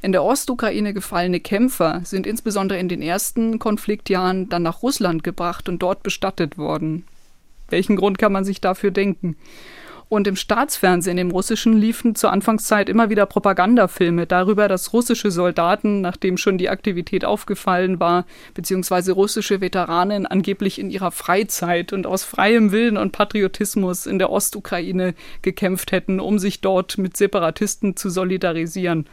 [0.00, 5.68] In der Ostukraine gefallene Kämpfer sind insbesondere in den ersten Konfliktjahren dann nach Russland gebracht
[5.68, 7.04] und dort bestattet worden.
[7.68, 9.36] Welchen Grund kann man sich dafür denken?
[10.12, 16.02] Und im Staatsfernsehen, im Russischen, liefen zur Anfangszeit immer wieder Propagandafilme darüber, dass russische Soldaten,
[16.02, 22.24] nachdem schon die Aktivität aufgefallen war, beziehungsweise russische Veteranen angeblich in ihrer Freizeit und aus
[22.24, 28.10] freiem Willen und Patriotismus in der Ostukraine gekämpft hätten, um sich dort mit Separatisten zu
[28.10, 29.06] solidarisieren.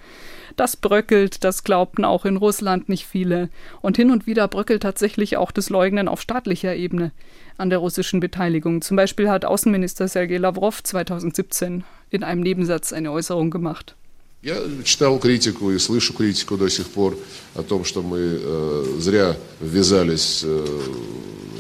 [0.58, 3.48] Das bröckelt, das glaubten auch in Russland nicht viele.
[3.80, 7.14] Und hin und wieder bröckelt tatsächlich auch das Leugnen auf staatlicher Ebene
[7.59, 8.83] an der russischen Beteiligung.
[8.83, 13.95] Zum Beispiel hat Außenminister Sergei Lavrov 2017 in einem Nebensatz eine Äußerung gemacht.
[14.43, 17.17] Я читал критику и слышу критику до сих пор
[17.55, 20.67] о том, что мы э, зря ввязались э,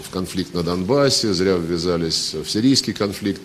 [0.05, 3.40] в конфликт на Донбассе, зря ввязались в сирийский конфликт.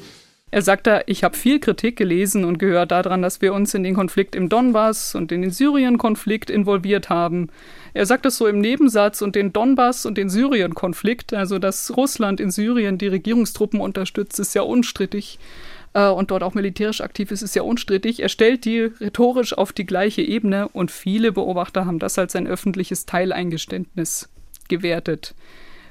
[0.52, 3.94] Er sagte, ich habe viel Kritik gelesen und gehört daran, dass wir uns in den
[3.94, 7.50] Konflikt im Donbass und in den Syrien-Konflikt involviert haben.
[7.95, 12.41] Er sagt es so im Nebensatz und den Donbass und den Syrien-Konflikt, also dass Russland
[12.41, 15.39] in Syrien die Regierungstruppen unterstützt, ist ja unstrittig
[15.95, 18.21] äh, und dort auch militärisch aktiv ist, ist ja unstrittig.
[18.21, 22.49] Er stellt die rhetorisch auf die gleiche Ebene und viele Beobachter haben das als ein
[22.49, 24.29] öffentliches Teileingeständnis
[24.69, 25.35] gewertet.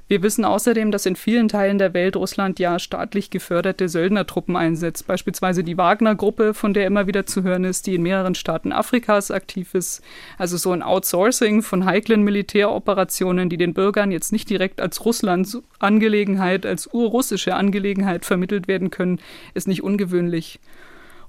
[0.10, 5.08] Wir wissen außerdem, dass in vielen Teilen der Welt Russland ja staatlich geförderte Söldnertruppen einsetzt,
[5.08, 9.32] beispielsweise die Wagner-Gruppe, von der immer wieder zu hören ist, die in mehreren Staaten Afrikas
[9.32, 10.02] aktiv ist.
[10.38, 15.58] Also so ein Outsourcing von heiklen Militäroperationen, die den Bürgern jetzt nicht direkt als Russlands
[15.80, 19.20] Angelegenheit, als urrussische Angelegenheit vermittelt werden können,
[19.54, 20.60] ist nicht ungewöhnlich.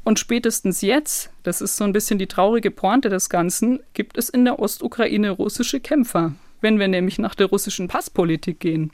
[0.03, 4.29] Und spätestens jetzt, das ist so ein bisschen die traurige Pointe des Ganzen, gibt es
[4.29, 6.35] in der Ostukraine russische Kämpfer,
[6.65, 8.91] wenn wir nämlich nach der russischen Passpolitik gehen.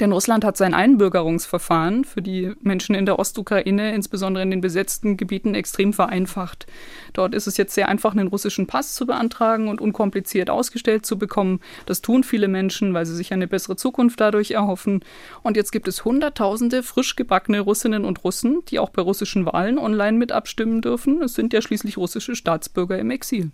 [0.00, 5.16] Denn Russland hat sein Einbürgerungsverfahren für die Menschen in der Ostukraine, insbesondere in den besetzten
[5.16, 6.66] Gebieten, extrem vereinfacht.
[7.12, 11.16] Dort ist es jetzt sehr einfach, einen russischen Pass zu beantragen und unkompliziert ausgestellt zu
[11.16, 11.60] bekommen.
[11.86, 15.04] Das tun viele Menschen, weil sie sich eine bessere Zukunft dadurch erhoffen.
[15.44, 19.78] Und jetzt gibt es Hunderttausende frisch gebackene Russinnen und Russen, die auch bei russischen Wahlen
[19.78, 21.22] online mit abstimmen dürfen.
[21.22, 23.52] Es sind ja schließlich russische Staatsbürger im Exil.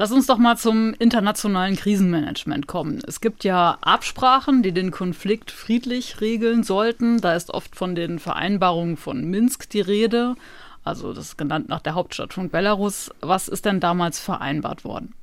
[0.00, 3.00] Lass uns doch mal zum internationalen Krisenmanagement kommen.
[3.08, 7.20] Es gibt ja Absprachen, die den Konflikt friedlich regeln sollten.
[7.20, 10.36] Da ist oft von den Vereinbarungen von Minsk die Rede.
[10.84, 13.10] Also das ist genannt nach der Hauptstadt von Belarus.
[13.22, 15.14] Was ist denn damals vereinbart worden?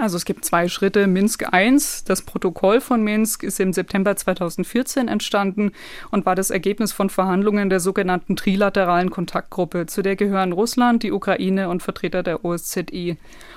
[0.00, 1.08] Also es gibt zwei Schritte.
[1.08, 5.72] Minsk I, das Protokoll von Minsk, ist im September 2014 entstanden
[6.12, 9.86] und war das Ergebnis von Verhandlungen der sogenannten trilateralen Kontaktgruppe.
[9.86, 13.16] Zu der gehören Russland, die Ukraine und Vertreter der OSZE.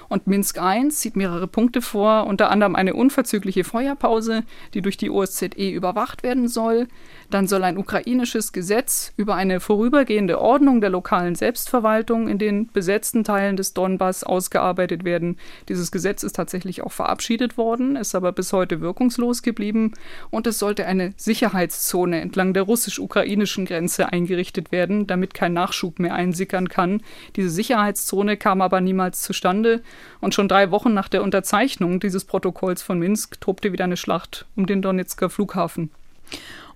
[0.09, 5.11] Und Minsk I sieht mehrere Punkte vor, unter anderem eine unverzügliche Feuerpause, die durch die
[5.11, 6.87] OSZE überwacht werden soll.
[7.29, 13.23] Dann soll ein ukrainisches Gesetz über eine vorübergehende Ordnung der lokalen Selbstverwaltung in den besetzten
[13.23, 15.37] Teilen des Donbass ausgearbeitet werden.
[15.69, 19.93] Dieses Gesetz ist ist tatsächlich auch verabschiedet worden, ist aber bis heute wirkungslos geblieben
[20.29, 26.15] und es sollte eine Sicherheitszone entlang der russisch-ukrainischen Grenze eingerichtet werden, damit kein Nachschub mehr
[26.15, 27.01] einsickern kann.
[27.35, 29.81] Diese Sicherheitszone kam aber niemals zustande
[30.21, 34.45] und schon drei Wochen nach der Unterzeichnung dieses Protokolls von Minsk tobte wieder eine Schlacht
[34.55, 35.91] um den Donetsker Flughafen.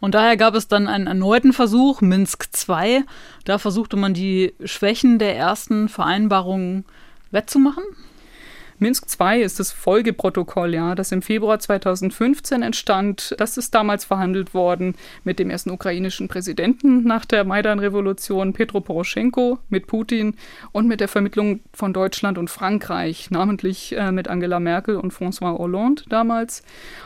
[0.02, 3.06] Und daher gab es dann einen erneuten Versuch, Minsk II.
[3.46, 6.84] Da versuchte man die Schwächen der ersten Vereinbarungen
[7.32, 7.86] wettzumachen.
[8.78, 13.34] Minsk II ist das Folgeprotokoll, ja, das im Februar 2015 entstand.
[13.38, 19.60] Das ist damals verhandelt worden mit dem ersten ukrainischen Präsidenten nach der Maidan-Revolution, Petro Poroschenko,
[19.70, 20.36] mit Putin
[20.74, 25.58] und mit der Vermittlung von Deutschland und Frankreich, namentlich äh, mit Angela Merkel und François
[25.58, 26.62] Hollande damals.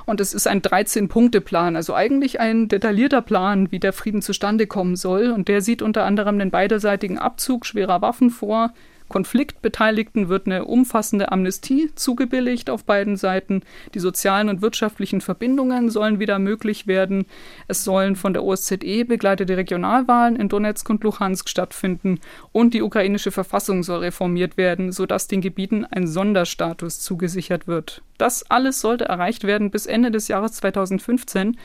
[0.08, 4.96] Und es ist ein 13-Punkte-Plan, also eigentlich ein detaillierter Plan, wie der Frieden zustande kommen
[4.96, 5.30] soll.
[5.30, 8.72] Und der sieht unter anderem den beiderseitigen Abzug schwerer Waffen vor,
[9.10, 13.62] Konfliktbeteiligten wird eine umfassende Amnestie zugebilligt auf beiden Seiten.
[13.94, 17.26] Die sozialen und wirtschaftlichen Verbindungen sollen wieder möglich werden.
[17.68, 22.20] Es sollen von der OSZE begleitete Regionalwahlen in Donetsk und Luhansk stattfinden.
[22.52, 28.02] Und die ukrainische Verfassung soll reformiert werden, sodass den Gebieten ein Sonderstatus zugesichert wird.
[28.20, 31.58] Das alles sollte erreicht werden bis Ende des Jahres 2015,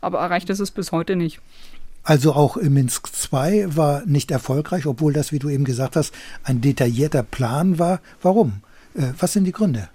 [0.00, 1.40] aber erreicht ist es bis heute nicht.
[2.04, 6.12] Also auch Minsk II war nicht erfolgreich, obwohl das, wie du eben gesagt hast,
[6.42, 8.00] ein detaillierter Plan war.
[8.22, 8.62] Warum?
[8.94, 9.88] Äh, was sind die Gründe?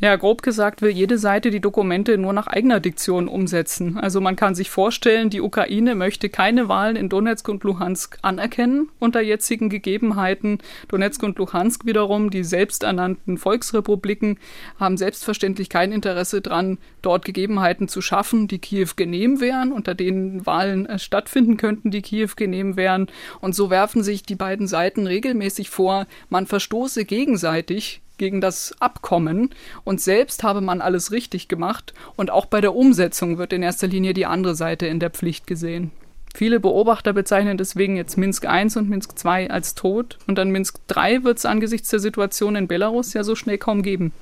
[0.00, 3.98] Ja, grob gesagt will jede Seite die Dokumente nur nach eigener Diktion umsetzen.
[3.98, 8.90] Also man kann sich vorstellen, die Ukraine möchte keine Wahlen in Donetsk und Luhansk anerkennen
[9.00, 10.58] unter jetzigen Gegebenheiten.
[10.86, 14.38] Donetsk und Luhansk wiederum, die selbsternannten Volksrepubliken,
[14.78, 20.46] haben selbstverständlich kein Interesse daran, dort Gegebenheiten zu schaffen, die Kiew genehm wären, unter denen
[20.46, 23.08] Wahlen äh, stattfinden könnten, die Kiew genehm wären.
[23.40, 29.50] Und so werfen sich die beiden Seiten regelmäßig vor, man verstoße gegenseitig gegen das Abkommen
[29.84, 33.86] und selbst habe man alles richtig gemacht und auch bei der Umsetzung wird in erster
[33.86, 35.90] Linie die andere Seite in der Pflicht gesehen.
[36.34, 40.78] Viele Beobachter bezeichnen deswegen jetzt Minsk I und Minsk II als tot und dann Minsk
[40.94, 44.12] III wird es angesichts der Situation in Belarus ja so schnell kaum geben.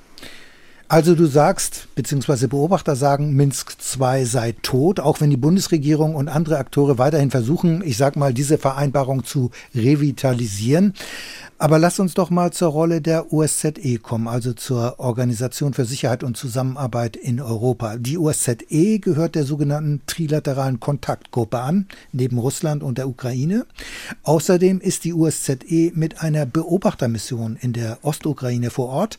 [0.89, 6.29] Also du sagst, beziehungsweise Beobachter sagen, Minsk II sei tot, auch wenn die Bundesregierung und
[6.29, 10.93] andere Akteure weiterhin versuchen, ich sag mal, diese Vereinbarung zu revitalisieren.
[11.59, 16.23] Aber lass uns doch mal zur Rolle der OSZE kommen, also zur Organisation für Sicherheit
[16.23, 17.97] und Zusammenarbeit in Europa.
[17.97, 23.65] Die OSZE gehört der sogenannten trilateralen Kontaktgruppe an, neben Russland und der Ukraine.
[24.21, 29.17] Außerdem ist die OSZE mit einer Beobachtermission in der Ostukraine vor Ort.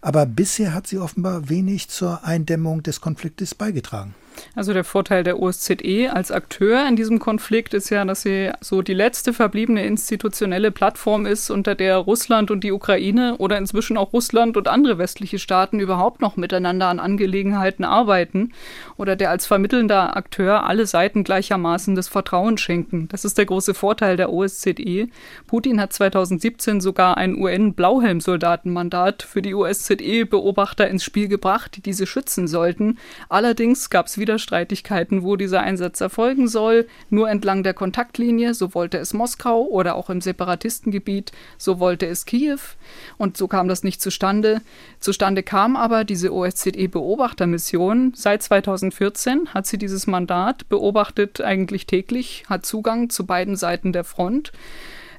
[0.00, 4.14] Aber bisher hat sie offenbar wenig zur Eindämmung des Konfliktes beigetragen.
[4.54, 8.82] Also der Vorteil der OSZE als Akteur in diesem Konflikt ist ja, dass sie so
[8.82, 14.12] die letzte verbliebene institutionelle Plattform ist, unter der Russland und die Ukraine oder inzwischen auch
[14.12, 18.52] Russland und andere westliche Staaten überhaupt noch miteinander an Angelegenheiten arbeiten
[18.96, 23.08] oder der als vermittelnder Akteur alle Seiten gleichermaßen das Vertrauen schenken.
[23.08, 25.08] Das ist der große Vorteil der OSZE.
[25.46, 32.48] Putin hat 2017 sogar ein UN-Blauhelm-Soldatenmandat für die OSZE-Beobachter ins Spiel gebracht, die diese schützen
[32.48, 32.98] sollten.
[33.28, 36.86] Allerdings gab es wieder Streitigkeiten, wo dieser Einsatz erfolgen soll.
[37.10, 42.24] Nur entlang der Kontaktlinie, so wollte es Moskau oder auch im Separatistengebiet, so wollte es
[42.24, 42.58] Kiew.
[43.18, 44.62] Und so kam das nicht zustande.
[44.98, 48.14] Zustande kam aber diese OSZE-Beobachtermission.
[48.16, 54.04] Seit 2014 hat sie dieses Mandat, beobachtet eigentlich täglich, hat Zugang zu beiden Seiten der
[54.04, 54.52] Front.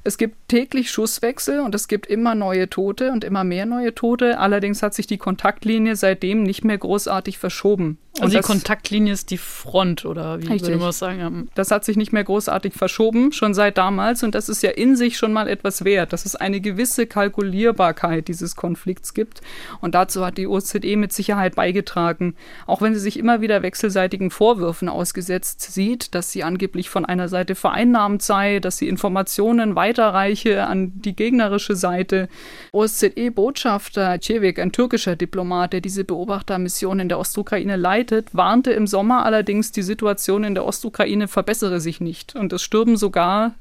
[0.06, 4.38] Es gibt täglich Schusswechsel und es gibt immer neue Tote und immer mehr neue Tote.
[4.38, 7.98] Allerdings hat sich die Kontaktlinie seitdem nicht mehr großartig verschoben.
[8.18, 10.62] Und also die Kontaktlinie ist die Front, oder wie richtig.
[10.62, 11.50] würde man das sagen?
[11.54, 14.22] Das hat sich nicht mehr großartig verschoben, schon seit damals.
[14.22, 18.28] Und das ist ja in sich schon mal etwas wert, dass es eine gewisse Kalkulierbarkeit
[18.28, 19.42] dieses Konflikts gibt.
[19.82, 22.36] Und dazu hat die OSZE mit Sicherheit beigetragen.
[22.66, 27.28] Auch wenn sie sich immer wieder wechselseitigen Vorwürfen ausgesetzt sieht, dass sie angeblich von einer
[27.28, 32.28] Seite vereinnahmt sei, dass sie Informationen weiterreiche an die gegnerische Seite.
[32.72, 39.24] OSZE-Botschafter Cevik, ein türkischer Diplomat, der diese Beobachtermission in der Ostukraine leitet, warnte im Sommer
[39.24, 43.54] allerdings, die Situation in der Ostukraine verbessere sich nicht und es stürben sogar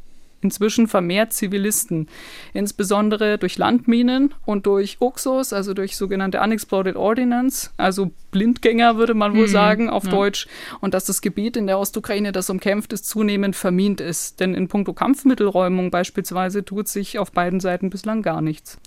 [0.45, 2.08] inzwischen vermehrt Zivilisten,
[2.53, 9.34] insbesondere durch Landminen und durch Uxos, also durch sogenannte Unexploded Ordnance, also Blindgänger würde man
[9.36, 10.12] wohl mhm, sagen auf ja.
[10.12, 10.47] Deutsch,
[10.81, 14.39] und dass das Gebiet in der Ostukraine, das umkämpft ist, zunehmend vermint ist.
[14.39, 18.77] Denn in puncto Kampfmittelräumung beispielsweise tut sich auf beiden Seiten bislang gar nichts.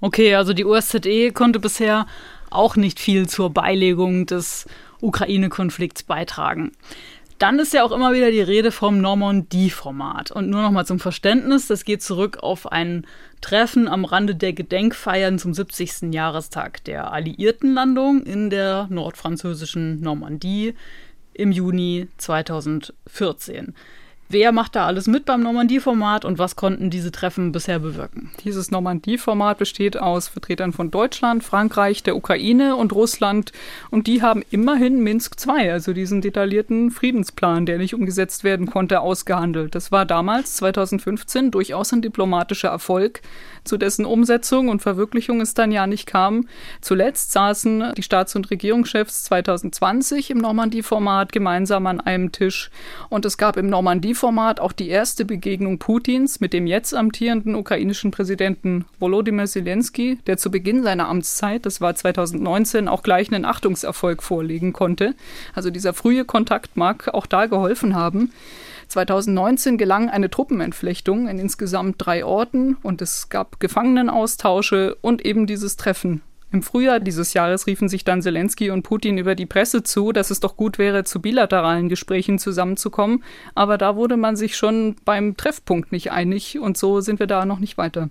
[0.00, 2.06] Okay, also die OSZE konnte bisher
[2.50, 4.66] auch nicht viel zur Beilegung des
[5.00, 6.72] Ukraine-Konflikts beitragen.
[7.38, 10.32] Dann ist ja auch immer wieder die Rede vom Normandie-Format.
[10.32, 13.06] Und nur noch mal zum Verständnis, das geht zurück auf ein
[13.40, 16.12] Treffen am Rande der Gedenkfeiern zum 70.
[16.12, 20.74] Jahrestag der Alliiertenlandung in der nordfranzösischen Normandie
[21.32, 23.72] im Juni 2014.
[24.30, 28.30] Wer macht da alles mit beim Normandie-Format und was konnten diese Treffen bisher bewirken?
[28.44, 33.52] Dieses Normandie-Format besteht aus Vertretern von Deutschland, Frankreich, der Ukraine und Russland
[33.90, 39.00] und die haben immerhin Minsk II, also diesen detaillierten Friedensplan, der nicht umgesetzt werden konnte,
[39.00, 39.74] ausgehandelt.
[39.74, 43.22] Das war damals, 2015, durchaus ein diplomatischer Erfolg,
[43.64, 46.48] zu dessen Umsetzung und Verwirklichung es dann ja nicht kam.
[46.82, 52.70] Zuletzt saßen die Staats- und Regierungschefs 2020 im Normandie-Format gemeinsam an einem Tisch
[53.08, 57.54] und es gab im Normandie Format auch die erste Begegnung Putins mit dem jetzt amtierenden
[57.54, 63.44] ukrainischen Präsidenten Volodymyr Zelensky, der zu Beginn seiner Amtszeit, das war 2019, auch gleich einen
[63.44, 65.14] Achtungserfolg vorlegen konnte.
[65.54, 68.32] Also dieser frühe Kontakt mag auch da geholfen haben.
[68.88, 75.76] 2019 gelang eine Truppenentflechtung in insgesamt drei Orten und es gab Gefangenenaustausche und eben dieses
[75.76, 80.12] Treffen im Frühjahr dieses Jahres riefen sich dann Zelensky und Putin über die Presse zu,
[80.12, 83.22] dass es doch gut wäre, zu bilateralen Gesprächen zusammenzukommen.
[83.54, 87.44] Aber da wurde man sich schon beim Treffpunkt nicht einig und so sind wir da
[87.44, 88.08] noch nicht weiter.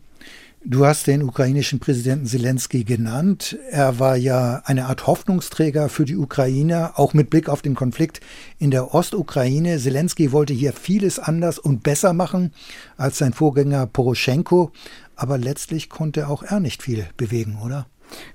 [0.64, 3.58] Du hast den ukrainischen Präsidenten Zelensky genannt.
[3.72, 8.20] Er war ja eine Art Hoffnungsträger für die Ukraine, auch mit Blick auf den Konflikt
[8.60, 9.78] in der Ostukraine.
[9.78, 12.52] Zelensky wollte hier vieles anders und besser machen
[12.98, 14.72] als sein Vorgänger Poroschenko,
[15.16, 17.88] aber letztlich konnte auch er nicht viel bewegen, oder?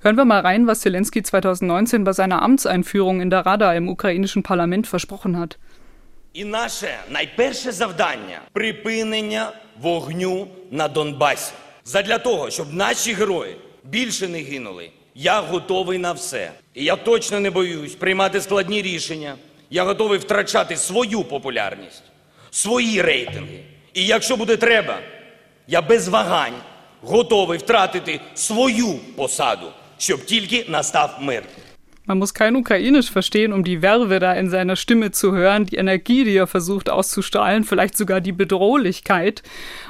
[0.03, 4.43] Hören wir mal rein, was Zelensky 2019 bei seiner Amtseinführung in der Rada im ukrainischen
[4.43, 5.59] Parlament versprochen hat.
[6.35, 11.53] І наше найперше завдання припинення вогню на Донбасі.
[11.85, 14.90] Задля того, щоб наші герої більше не гинули.
[15.15, 16.51] Я готовий на все.
[16.75, 19.35] І я точно не боюсь приймати складні рішення.
[19.71, 22.03] Я готовий втрачати свою популярність,
[22.51, 23.61] свої рейтинги.
[23.94, 24.99] І якщо буде треба,
[25.67, 26.55] я без вагань
[27.03, 29.67] готовий втратити свою посаду,
[29.98, 31.44] щоб тільки настав мир.
[32.05, 35.77] Man muss kein Ukrainisch verstehen, um die Werbe da in seiner Stimme zu hören, die
[35.77, 39.44] Energie, die er versucht auszustrahlen, vielleicht sogar die Bedrohlichkeit.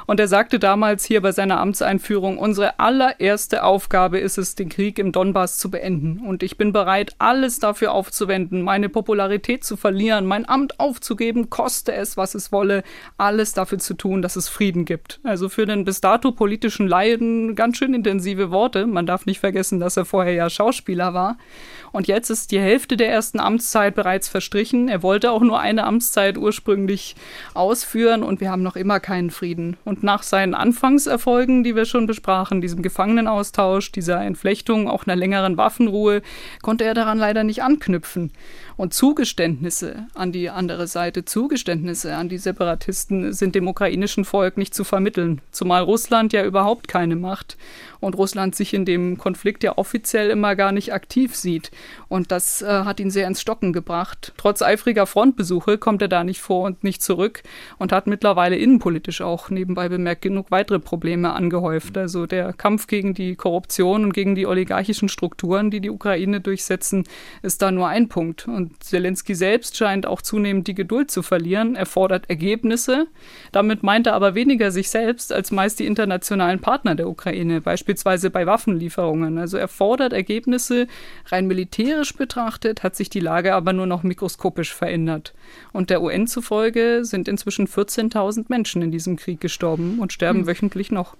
[0.05, 4.99] Und er sagte damals hier bei seiner Amtseinführung, unsere allererste Aufgabe ist es, den Krieg
[4.99, 6.19] im Donbass zu beenden.
[6.19, 11.93] Und ich bin bereit, alles dafür aufzuwenden, meine Popularität zu verlieren, mein Amt aufzugeben, koste
[11.93, 12.83] es, was es wolle,
[13.17, 15.19] alles dafür zu tun, dass es Frieden gibt.
[15.23, 18.85] Also für den bis dato politischen Leiden ganz schön intensive Worte.
[18.85, 21.37] Man darf nicht vergessen, dass er vorher ja Schauspieler war.
[21.93, 24.89] Und jetzt ist die Hälfte der ersten Amtszeit bereits verstrichen.
[24.89, 27.15] Er wollte auch nur eine Amtszeit ursprünglich
[27.53, 29.77] ausführen und wir haben noch immer keinen Frieden.
[29.85, 35.55] Und nach seinen Anfangserfolgen, die wir schon besprachen, diesem Gefangenenaustausch, dieser Entflechtung, auch einer längeren
[35.55, 36.23] Waffenruhe,
[36.63, 38.31] konnte er daran leider nicht anknüpfen.
[38.75, 44.73] Und Zugeständnisse an die andere Seite, Zugeständnisse an die Separatisten sind dem ukrainischen Volk nicht
[44.73, 47.57] zu vermitteln, zumal Russland ja überhaupt keine macht
[47.99, 51.71] und Russland sich in dem Konflikt ja offiziell immer gar nicht aktiv sieht.
[52.13, 54.33] Und das äh, hat ihn sehr ins Stocken gebracht.
[54.37, 57.41] Trotz eifriger Frontbesuche kommt er da nicht vor und nicht zurück
[57.79, 61.97] und hat mittlerweile innenpolitisch auch nebenbei bemerkt genug weitere Probleme angehäuft.
[61.97, 67.05] Also der Kampf gegen die Korruption und gegen die oligarchischen Strukturen, die die Ukraine durchsetzen,
[67.41, 68.47] ist da nur ein Punkt.
[68.47, 71.75] Und Zelensky selbst scheint auch zunehmend die Geduld zu verlieren.
[71.75, 73.07] Er fordert Ergebnisse.
[73.51, 78.29] Damit meint er aber weniger sich selbst als meist die internationalen Partner der Ukraine, beispielsweise
[78.29, 79.39] bei Waffenlieferungen.
[79.39, 80.85] Also er fordert Ergebnisse.
[81.31, 85.33] Rein militärisch betrachtet hat sich die Lage aber nur noch mikroskopisch verändert.
[85.71, 90.47] Und der UN zufolge sind inzwischen 14.000 Menschen in diesem Krieg gestorben und sterben hm.
[90.47, 91.15] wöchentlich noch.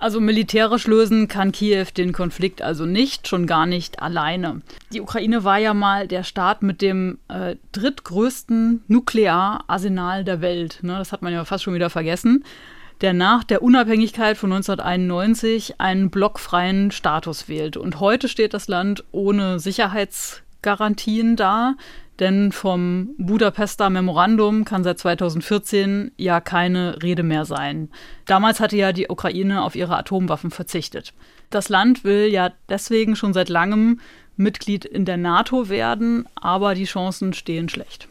[0.00, 4.62] Also militärisch lösen kann Kiew den Konflikt also nicht, schon gar nicht alleine.
[4.94, 10.78] Die Ukraine war ja mal der Staat mit dem äh, drittgrößten Nukleararsenal der Welt.
[10.80, 10.96] Ne?
[10.96, 12.44] Das hat man ja fast schon wieder vergessen.
[13.00, 17.76] Der nach der Unabhängigkeit von 1991 einen blockfreien Status wählt.
[17.76, 21.76] Und heute steht das Land ohne Sicherheitsgarantien da.
[22.18, 27.88] Denn vom Budapester Memorandum kann seit 2014 ja keine Rede mehr sein.
[28.26, 31.14] Damals hatte ja die Ukraine auf ihre Atomwaffen verzichtet.
[31.48, 34.00] Das Land will ja deswegen schon seit langem
[34.36, 38.06] Mitglied in der NATO werden, aber die Chancen stehen schlecht.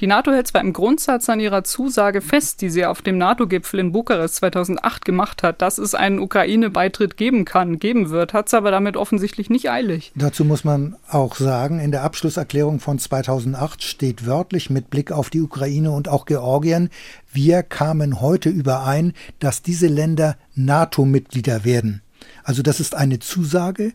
[0.00, 3.80] Die NATO hält zwar im Grundsatz an ihrer Zusage fest, die sie auf dem NATO-Gipfel
[3.80, 8.54] in Bukarest 2008 gemacht hat, dass es einen Ukraine-Beitritt geben kann, geben wird, hat es
[8.54, 10.12] aber damit offensichtlich nicht eilig.
[10.14, 15.30] Dazu muss man auch sagen, in der Abschlusserklärung von 2008 steht wörtlich mit Blick auf
[15.30, 16.90] die Ukraine und auch Georgien,
[17.32, 22.02] wir kamen heute überein, dass diese Länder NATO-Mitglieder werden.
[22.42, 23.92] Also das ist eine Zusage,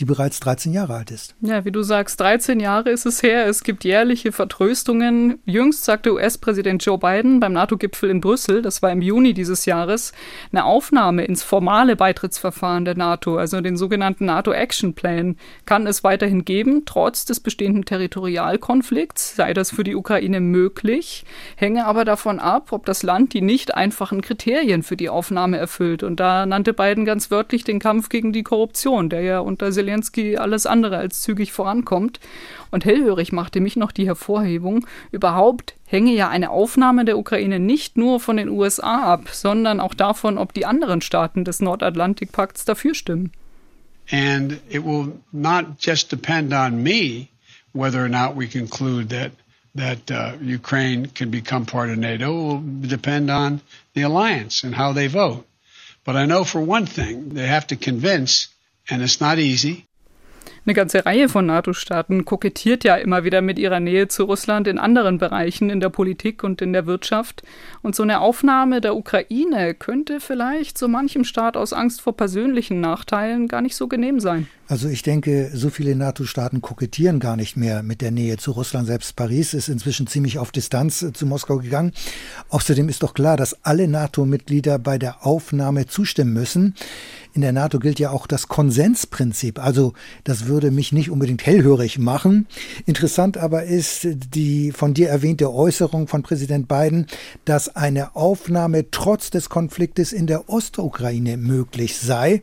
[0.00, 1.34] die bereits 13 Jahre alt ist.
[1.40, 3.46] Ja, wie du sagst, 13 Jahre ist es her.
[3.46, 5.38] Es gibt jährliche Vertröstungen.
[5.46, 10.12] Jüngst sagte US-Präsident Joe Biden beim NATO-Gipfel in Brüssel, das war im Juni dieses Jahres,
[10.52, 16.04] eine Aufnahme ins formale Beitrittsverfahren der NATO, also den sogenannten NATO Action Plan, kann es
[16.04, 19.36] weiterhin geben, trotz des bestehenden Territorialkonflikts.
[19.36, 21.24] Sei das für die Ukraine möglich,
[21.56, 26.02] hänge aber davon ab, ob das Land die nicht einfachen Kriterien für die Aufnahme erfüllt.
[26.02, 30.36] Und da nannte Biden ganz wörtlich den Kampf gegen die Korruption, der ja unter Zelensky
[30.36, 32.20] alles andere als zügig vorankommt.
[32.70, 37.96] Und hellhörig machte mich noch die Hervorhebung, überhaupt hänge ja eine Aufnahme der Ukraine nicht
[37.96, 42.94] nur von den USA ab, sondern auch davon, ob die anderen Staaten des Nordatlantikpakts dafür
[42.94, 43.30] stimmen.
[44.10, 47.28] And it will not just depend on me
[47.72, 49.32] whether or not we conclude that
[49.74, 52.32] that uh, Ukraine can become part of NATO.
[52.32, 53.60] Will depend on
[53.94, 55.44] the alliance and how they vote.
[56.04, 58.48] But I know for one thing, they have to convince
[58.90, 59.86] and it's not easy.
[60.66, 64.78] Eine ganze Reihe von NATO-Staaten kokettiert ja immer wieder mit ihrer Nähe zu Russland in
[64.80, 67.44] anderen Bereichen, in der Politik und in der Wirtschaft.
[67.82, 72.80] Und so eine Aufnahme der Ukraine könnte vielleicht so manchem Staat aus Angst vor persönlichen
[72.80, 74.48] Nachteilen gar nicht so genehm sein.
[74.68, 78.88] Also ich denke, so viele NATO-Staaten kokettieren gar nicht mehr mit der Nähe zu Russland.
[78.88, 81.92] Selbst Paris ist inzwischen ziemlich auf Distanz äh, zu Moskau gegangen.
[82.48, 86.74] Außerdem ist doch klar, dass alle NATO-Mitglieder bei der Aufnahme zustimmen müssen.
[87.36, 89.62] In der NATO gilt ja auch das Konsensprinzip.
[89.62, 89.92] Also
[90.24, 92.46] das würde mich nicht unbedingt hellhörig machen.
[92.86, 97.06] Interessant aber ist die von dir erwähnte Äußerung von Präsident Biden,
[97.44, 102.40] dass eine Aufnahme trotz des Konfliktes in der Ostukraine möglich sei.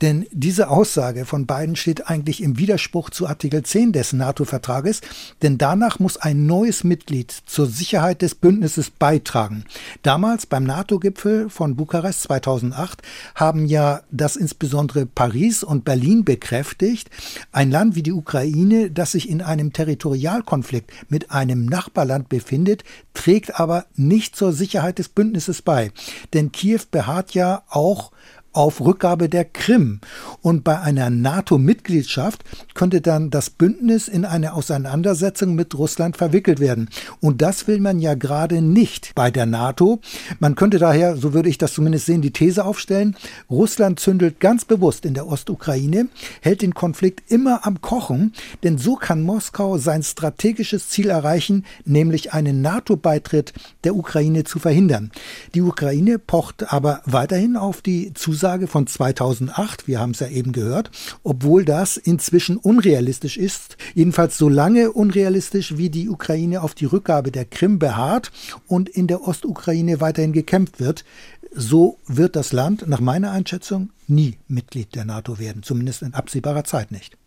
[0.00, 5.00] Denn diese Aussage von beiden steht eigentlich im Widerspruch zu Artikel 10 des NATO-Vertrages,
[5.42, 9.64] denn danach muss ein neues Mitglied zur Sicherheit des Bündnisses beitragen.
[10.02, 13.02] Damals beim NATO-Gipfel von Bukarest 2008
[13.34, 17.10] haben ja das insbesondere Paris und Berlin bekräftigt,
[17.52, 22.84] ein Land wie die Ukraine, das sich in einem Territorialkonflikt mit einem Nachbarland befindet,
[23.14, 25.90] trägt aber nicht zur Sicherheit des Bündnisses bei.
[26.32, 28.12] Denn Kiew beharrt ja auch
[28.58, 30.00] auf Rückgabe der Krim.
[30.42, 32.42] Und bei einer NATO-Mitgliedschaft
[32.74, 36.88] könnte dann das Bündnis in eine Auseinandersetzung mit Russland verwickelt werden.
[37.20, 40.00] Und das will man ja gerade nicht bei der NATO.
[40.40, 43.14] Man könnte daher, so würde ich das zumindest sehen, die These aufstellen,
[43.48, 46.08] Russland zündelt ganz bewusst in der Ostukraine,
[46.40, 48.32] hält den Konflikt immer am Kochen,
[48.64, 53.52] denn so kann Moskau sein strategisches Ziel erreichen, nämlich einen NATO-Beitritt
[53.84, 55.12] der Ukraine zu verhindern.
[55.54, 60.28] Die Ukraine pocht aber weiterhin auf die Zusage Zusage von 2008, wir haben es ja
[60.28, 60.90] eben gehört,
[61.22, 67.30] obwohl das inzwischen unrealistisch ist, jedenfalls so lange unrealistisch, wie die Ukraine auf die Rückgabe
[67.30, 68.32] der Krim beharrt
[68.66, 71.04] und in der Ostukraine weiterhin gekämpft wird.
[71.54, 76.64] So wird das Land nach meiner Einschätzung nie Mitglied der NATO werden, zumindest in absehbarer
[76.64, 77.18] Zeit nicht.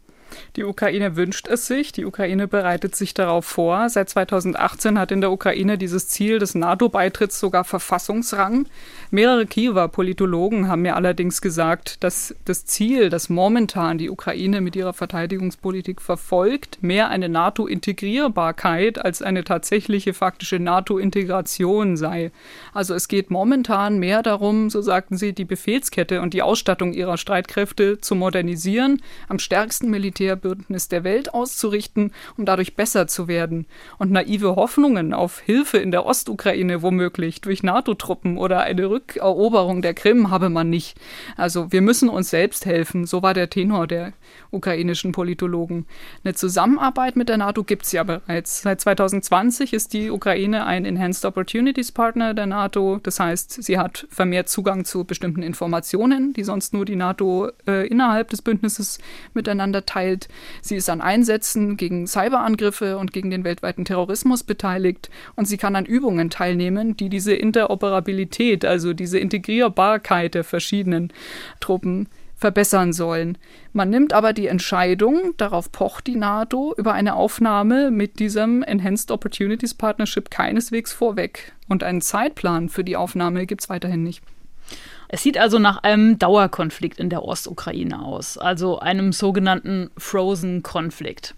[0.55, 3.89] Die Ukraine wünscht es sich, die Ukraine bereitet sich darauf vor.
[3.89, 8.67] Seit 2018 hat in der Ukraine dieses Ziel des NATO-Beitritts sogar Verfassungsrang.
[9.11, 14.75] Mehrere Kiewer Politologen haben mir allerdings gesagt, dass das Ziel, das momentan die Ukraine mit
[14.75, 22.31] ihrer Verteidigungspolitik verfolgt, mehr eine NATO-Integrierbarkeit als eine tatsächliche faktische NATO-Integration sei.
[22.73, 27.17] Also es geht momentan mehr darum, so sagten sie, die Befehlskette und die Ausstattung ihrer
[27.17, 33.65] Streitkräfte zu modernisieren, am stärksten Militär Militärbündnis der Welt auszurichten, um dadurch besser zu werden.
[33.97, 39.95] Und naive Hoffnungen auf Hilfe in der Ostukraine womöglich durch NATO-Truppen oder eine Rückeroberung der
[39.95, 40.95] Krim habe man nicht.
[41.37, 44.13] Also wir müssen uns selbst helfen, so war der Tenor der
[44.51, 45.85] ukrainischen Politologen.
[46.23, 48.61] Eine Zusammenarbeit mit der NATO gibt es ja bereits.
[48.61, 52.99] Seit 2020 ist die Ukraine ein Enhanced Opportunities Partner der NATO.
[53.01, 57.87] Das heißt, sie hat vermehrt Zugang zu bestimmten Informationen, die sonst nur die NATO äh,
[57.87, 58.99] innerhalb des Bündnisses
[59.33, 60.27] miteinander teilt.
[60.61, 65.75] Sie ist an Einsätzen gegen Cyberangriffe und gegen den weltweiten Terrorismus beteiligt und sie kann
[65.75, 71.13] an Übungen teilnehmen, die diese Interoperabilität, also diese Integrierbarkeit der verschiedenen
[71.59, 72.07] Truppen
[72.41, 73.37] verbessern sollen.
[73.71, 79.11] Man nimmt aber die Entscheidung, darauf pocht die NATO, über eine Aufnahme mit diesem Enhanced
[79.11, 81.53] Opportunities Partnership keineswegs vorweg.
[81.69, 84.23] Und einen Zeitplan für die Aufnahme gibt es weiterhin nicht.
[85.07, 91.35] Es sieht also nach einem Dauerkonflikt in der Ostukraine aus, also einem sogenannten Frozen-Konflikt.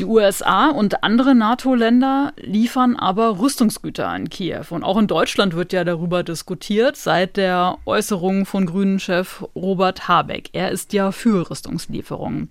[0.00, 4.64] Die USA und andere NATO-Länder liefern aber Rüstungsgüter an Kiew.
[4.70, 10.50] Und auch in Deutschland wird ja darüber diskutiert, seit der Äußerung von Grünen-Chef Robert Habeck.
[10.52, 12.48] Er ist ja für Rüstungslieferungen.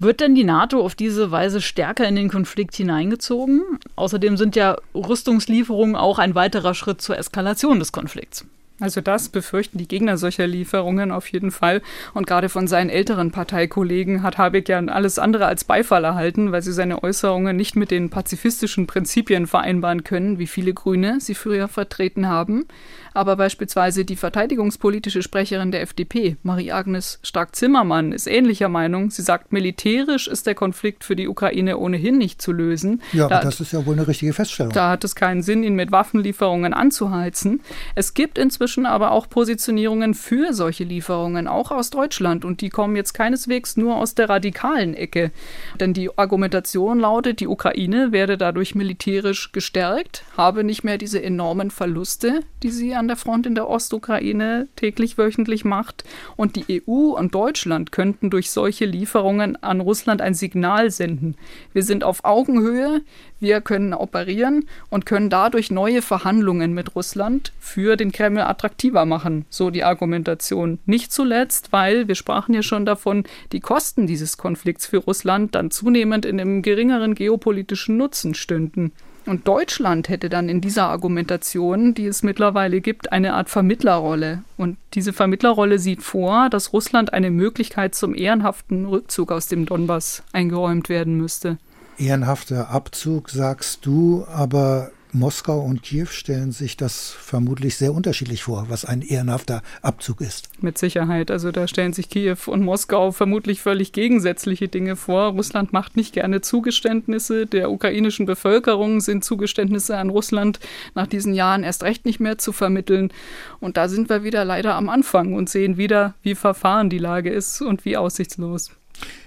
[0.00, 3.62] Wird denn die NATO auf diese Weise stärker in den Konflikt hineingezogen?
[3.94, 8.44] Außerdem sind ja Rüstungslieferungen auch ein weiterer Schritt zur Eskalation des Konflikts.
[8.80, 11.82] Also das befürchten die Gegner solcher Lieferungen auf jeden Fall.
[12.14, 16.62] Und gerade von seinen älteren Parteikollegen hat Habeck ja alles andere als Beifall erhalten, weil
[16.62, 21.68] sie seine Äußerungen nicht mit den pazifistischen Prinzipien vereinbaren können, wie viele Grüne sie früher
[21.68, 22.66] vertreten haben.
[23.12, 29.10] Aber beispielsweise die verteidigungspolitische Sprecherin der FDP, Marie-Agnes Stark-Zimmermann, ist ähnlicher Meinung.
[29.10, 33.02] Sie sagt, militärisch ist der Konflikt für die Ukraine ohnehin nicht zu lösen.
[33.12, 34.72] Ja, da, aber das ist ja wohl eine richtige Feststellung.
[34.72, 37.60] Da hat es keinen Sinn, ihn mit Waffenlieferungen anzuheizen.
[37.94, 42.44] Es gibt inzwischen aber auch Positionierungen für solche Lieferungen, auch aus Deutschland.
[42.44, 45.32] Und die kommen jetzt keineswegs nur aus der radikalen Ecke.
[45.78, 51.70] Denn die Argumentation lautet, die Ukraine werde dadurch militärisch gestärkt, habe nicht mehr diese enormen
[51.70, 56.04] Verluste, die sie an der Front in der Ostukraine täglich, wöchentlich macht.
[56.36, 61.34] Und die EU und Deutschland könnten durch solche Lieferungen an Russland ein Signal senden.
[61.72, 63.00] Wir sind auf Augenhöhe,
[63.40, 69.46] wir können operieren und können dadurch neue Verhandlungen mit Russland für den Kreml attraktiver machen,
[69.48, 70.78] so die Argumentation.
[70.84, 75.70] Nicht zuletzt, weil, wir sprachen ja schon davon, die Kosten dieses Konflikts für Russland dann
[75.70, 78.92] zunehmend in einem geringeren geopolitischen Nutzen stünden.
[79.30, 84.42] Und Deutschland hätte dann in dieser Argumentation, die es mittlerweile gibt, eine Art Vermittlerrolle.
[84.56, 90.24] Und diese Vermittlerrolle sieht vor, dass Russland eine Möglichkeit zum ehrenhaften Rückzug aus dem Donbass
[90.32, 91.58] eingeräumt werden müsste.
[91.96, 98.66] Ehrenhafter Abzug, sagst du, aber Moskau und Kiew stellen sich das vermutlich sehr unterschiedlich vor,
[98.68, 100.48] was ein ehrenhafter Abzug ist.
[100.62, 101.30] Mit Sicherheit.
[101.30, 105.32] Also da stellen sich Kiew und Moskau vermutlich völlig gegensätzliche Dinge vor.
[105.32, 107.46] Russland macht nicht gerne Zugeständnisse.
[107.46, 110.60] Der ukrainischen Bevölkerung sind Zugeständnisse an Russland
[110.94, 113.12] nach diesen Jahren erst recht nicht mehr zu vermitteln.
[113.60, 117.30] Und da sind wir wieder leider am Anfang und sehen wieder, wie verfahren die Lage
[117.30, 118.70] ist und wie aussichtslos.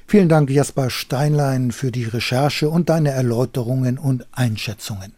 [0.08, 5.14] Vielen Dank, Jasper Steinlein, für die Recherche und deine Erläuterungen und Einschätzungen.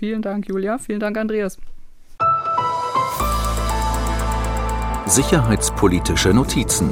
[0.00, 0.78] Vielen Dank, Julia.
[0.78, 1.58] Vielen Dank, Andreas.
[5.04, 6.88] Sicherheitspolitische Notizen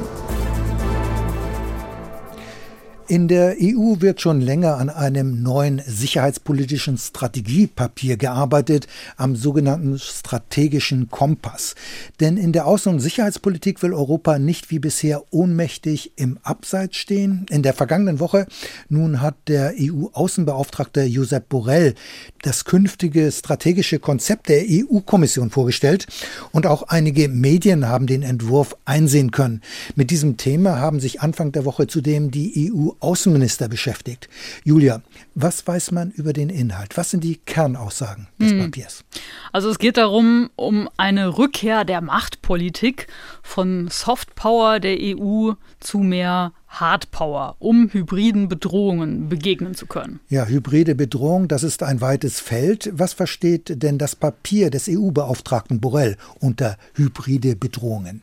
[3.09, 8.85] in der EU wird schon länger an einem neuen sicherheitspolitischen Strategiepapier gearbeitet,
[9.17, 11.73] am sogenannten strategischen Kompass.
[12.19, 17.47] Denn in der Außen- und Sicherheitspolitik will Europa nicht wie bisher ohnmächtig im Abseits stehen.
[17.49, 18.45] In der vergangenen Woche
[18.89, 21.95] nun hat der EU-Außenbeauftragte Josep Borrell
[22.43, 26.05] das künftige strategische Konzept der EU-Kommission vorgestellt
[26.51, 29.61] und auch einige Medien haben den Entwurf einsehen können.
[29.95, 34.29] Mit diesem Thema haben sich Anfang der Woche zudem die EU Außenminister beschäftigt.
[34.63, 35.01] Julia,
[35.35, 36.97] was weiß man über den Inhalt?
[36.97, 38.59] Was sind die Kernaussagen des hm.
[38.59, 39.03] Papiers?
[39.51, 43.07] Also es geht darum, um eine Rückkehr der Machtpolitik
[43.41, 50.19] von Softpower der EU zu mehr Hardpower, um hybriden Bedrohungen begegnen zu können.
[50.29, 52.91] Ja, hybride Bedrohung, das ist ein weites Feld.
[52.93, 58.21] Was versteht denn das Papier des EU-Beauftragten Borrell unter hybride Bedrohungen?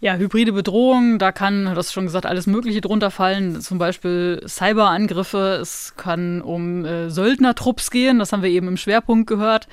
[0.00, 3.60] Ja, hybride Bedrohungen, da kann, das schon gesagt, alles Mögliche drunter fallen.
[3.60, 9.26] Zum Beispiel Cyberangriffe, es kann um äh, Söldnertrupps gehen, das haben wir eben im Schwerpunkt
[9.26, 9.66] gehört.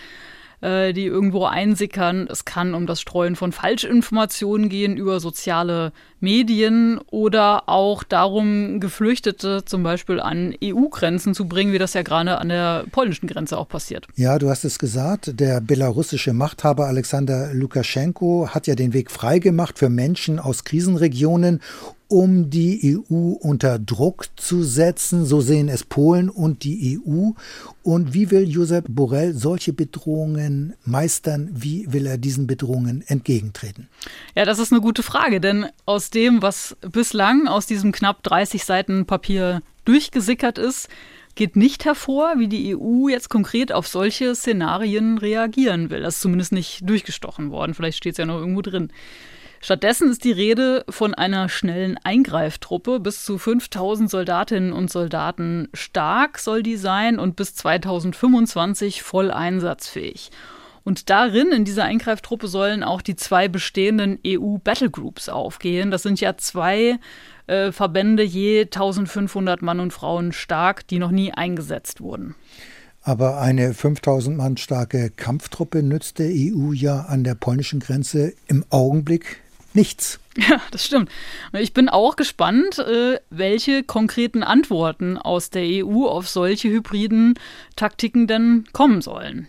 [0.62, 2.28] Äh, die irgendwo einsickern.
[2.32, 5.92] Es kann um das Streuen von Falschinformationen gehen über soziale
[6.22, 12.38] Medien oder auch darum, Geflüchtete zum Beispiel an EU-Grenzen zu bringen, wie das ja gerade
[12.38, 14.08] an der polnischen Grenze auch passiert.
[14.16, 19.78] Ja, du hast es gesagt, der belarussische Machthaber Alexander Lukaschenko hat ja den Weg freigemacht
[19.78, 21.62] für Menschen aus Krisenregionen
[22.08, 25.26] um die EU unter Druck zu setzen.
[25.26, 27.32] So sehen es Polen und die EU.
[27.84, 31.50] Und wie will Josep Borrell solche Bedrohungen meistern?
[31.54, 33.88] Wie will er diesen Bedrohungen entgegentreten?
[34.36, 38.66] Ja, das ist eine gute Frage, denn aus dem, was bislang aus diesem knapp 30
[38.66, 40.90] Seiten Papier durchgesickert ist,
[41.36, 46.02] geht nicht hervor, wie die EU jetzt konkret auf solche Szenarien reagieren will.
[46.02, 47.74] Das ist zumindest nicht durchgestochen worden.
[47.74, 48.90] Vielleicht steht es ja noch irgendwo drin.
[49.66, 53.00] Stattdessen ist die Rede von einer schnellen Eingreiftruppe.
[53.00, 60.30] Bis zu 5000 Soldatinnen und Soldaten stark soll die sein und bis 2025 voll einsatzfähig.
[60.84, 65.90] Und darin, in dieser Eingreiftruppe, sollen auch die zwei bestehenden EU-Battlegroups aufgehen.
[65.90, 67.00] Das sind ja zwei
[67.48, 72.36] äh, Verbände, je 1500 Mann und Frauen stark, die noch nie eingesetzt wurden.
[73.02, 78.64] Aber eine 5000 Mann starke Kampftruppe nützt der EU ja an der polnischen Grenze im
[78.70, 79.42] Augenblick
[79.76, 80.20] nichts.
[80.38, 81.10] Ja, das stimmt.
[81.54, 87.36] Ich bin auch gespannt, äh, welche konkreten Antworten aus der EU auf solche hybriden
[87.78, 89.48] Taktiken denn kommen sollen.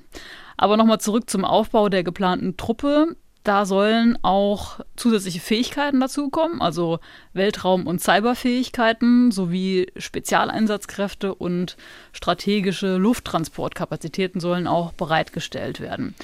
[0.56, 3.16] Aber nochmal zurück zum Aufbau der geplanten Truppe.
[3.42, 7.00] Da sollen auch zusätzliche Fähigkeiten dazukommen, also
[7.32, 11.76] Weltraum- und Cyberfähigkeiten sowie Spezialeinsatzkräfte und
[12.12, 16.14] strategische Lufttransportkapazitäten sollen auch bereitgestellt werden.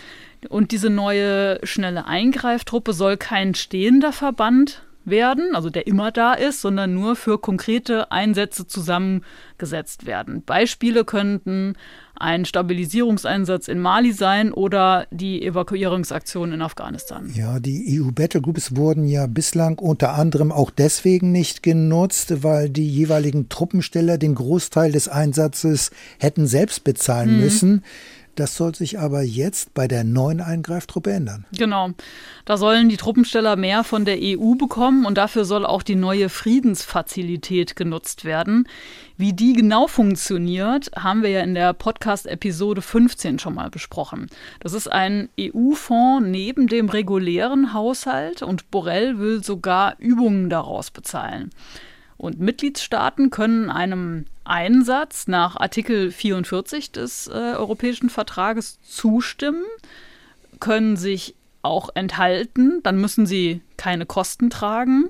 [0.48, 6.60] Und diese neue schnelle Eingreiftruppe soll kein stehender Verband werden, also der immer da ist,
[6.60, 10.42] sondern nur für konkrete Einsätze zusammengesetzt werden.
[10.44, 11.74] Beispiele könnten
[12.14, 17.30] ein Stabilisierungseinsatz in Mali sein oder die Evakuierungsaktion in Afghanistan.
[17.34, 22.88] Ja, die EU Battlegroups wurden ja bislang unter anderem auch deswegen nicht genutzt, weil die
[22.88, 27.40] jeweiligen Truppensteller den Großteil des Einsatzes hätten selbst bezahlen mhm.
[27.40, 27.84] müssen.
[28.34, 31.44] Das soll sich aber jetzt bei der neuen Eingreiftruppe ändern.
[31.56, 31.90] Genau.
[32.46, 36.30] Da sollen die Truppensteller mehr von der EU bekommen und dafür soll auch die neue
[36.30, 38.66] Friedensfazilität genutzt werden.
[39.18, 44.28] Wie die genau funktioniert, haben wir ja in der Podcast-Episode 15 schon mal besprochen.
[44.60, 51.50] Das ist ein EU-Fonds neben dem regulären Haushalt und Borrell will sogar Übungen daraus bezahlen.
[52.22, 59.64] Und Mitgliedstaaten können einem Einsatz nach Artikel 44 des äh, Europäischen Vertrages zustimmen,
[60.60, 65.06] können sich auch enthalten, dann müssen sie keine Kosten tragen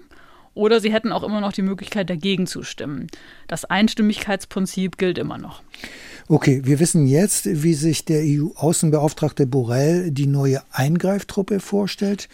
[0.54, 3.08] oder sie hätten auch immer noch die Möglichkeit, dagegen zu stimmen.
[3.46, 5.60] Das Einstimmigkeitsprinzip gilt immer noch.
[6.32, 12.30] Okay, wir wissen jetzt, wie sich der EU-Außenbeauftragte Borrell die neue Eingreiftruppe vorstellt.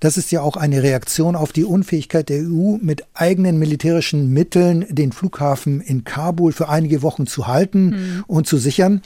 [0.00, 4.84] Das ist ja auch eine Reaktion auf die Unfähigkeit der EU, mit eigenen militärischen Mitteln
[4.88, 8.24] den Flughafen in Kabul für einige Wochen zu halten mhm.
[8.26, 9.00] und zu sichern.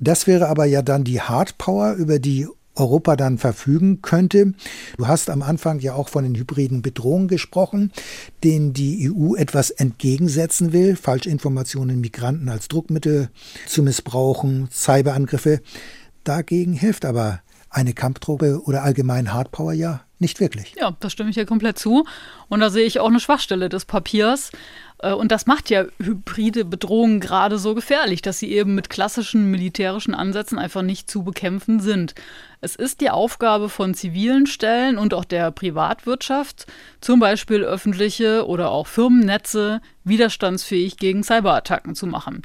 [0.00, 4.54] Das wäre aber ja dann die Hardpower, über die Europa dann verfügen könnte.
[4.96, 7.92] Du hast am Anfang ja auch von den hybriden Bedrohungen gesprochen,
[8.42, 13.30] denen die EU etwas entgegensetzen will, Falschinformationen Migranten als Druckmittel
[13.66, 15.60] zu missbrauchen, Cyberangriffe.
[16.24, 20.74] Dagegen hilft aber eine Kampftruppe oder allgemein Hardpower ja nicht wirklich.
[20.78, 22.04] Ja, das stimme ich ja komplett zu.
[22.48, 24.52] Und da sehe ich auch eine Schwachstelle des Papiers.
[24.98, 29.50] Äh, und das macht ja hybride Bedrohungen gerade so gefährlich, dass sie eben mit klassischen
[29.50, 32.14] militärischen Ansätzen einfach nicht zu bekämpfen sind.
[32.60, 36.66] Es ist die Aufgabe von zivilen Stellen und auch der Privatwirtschaft,
[37.00, 42.42] zum Beispiel öffentliche oder auch Firmennetze widerstandsfähig gegen Cyberattacken zu machen.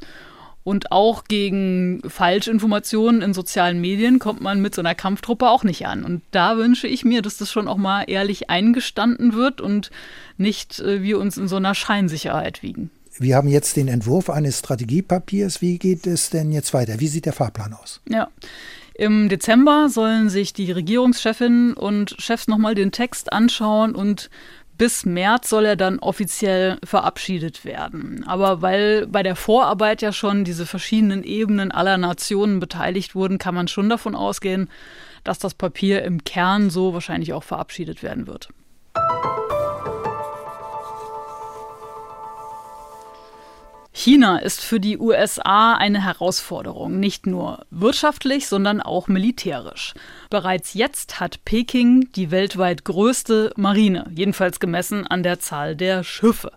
[0.70, 5.88] Und auch gegen Falschinformationen in sozialen Medien kommt man mit so einer Kampftruppe auch nicht
[5.88, 6.04] an.
[6.04, 9.90] Und da wünsche ich mir, dass das schon auch mal ehrlich eingestanden wird und
[10.36, 12.92] nicht äh, wir uns in so einer Scheinsicherheit wiegen.
[13.18, 15.60] Wir haben jetzt den Entwurf eines Strategiepapiers.
[15.60, 17.00] Wie geht es denn jetzt weiter?
[17.00, 18.00] Wie sieht der Fahrplan aus?
[18.08, 18.28] Ja.
[18.94, 24.30] Im Dezember sollen sich die Regierungschefinnen und Chefs nochmal den Text anschauen und
[24.80, 28.24] bis März soll er dann offiziell verabschiedet werden.
[28.26, 33.54] Aber weil bei der Vorarbeit ja schon diese verschiedenen Ebenen aller Nationen beteiligt wurden, kann
[33.54, 34.70] man schon davon ausgehen,
[35.22, 38.48] dass das Papier im Kern so wahrscheinlich auch verabschiedet werden wird.
[44.02, 49.92] China ist für die USA eine Herausforderung, nicht nur wirtschaftlich, sondern auch militärisch.
[50.30, 56.50] Bereits jetzt hat Peking die weltweit größte Marine, jedenfalls gemessen an der Zahl der Schiffe.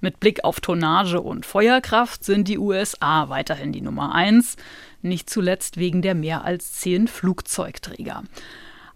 [0.00, 4.56] Mit Blick auf Tonnage und Feuerkraft sind die USA weiterhin die Nummer eins,
[5.00, 8.24] nicht zuletzt wegen der mehr als zehn Flugzeugträger.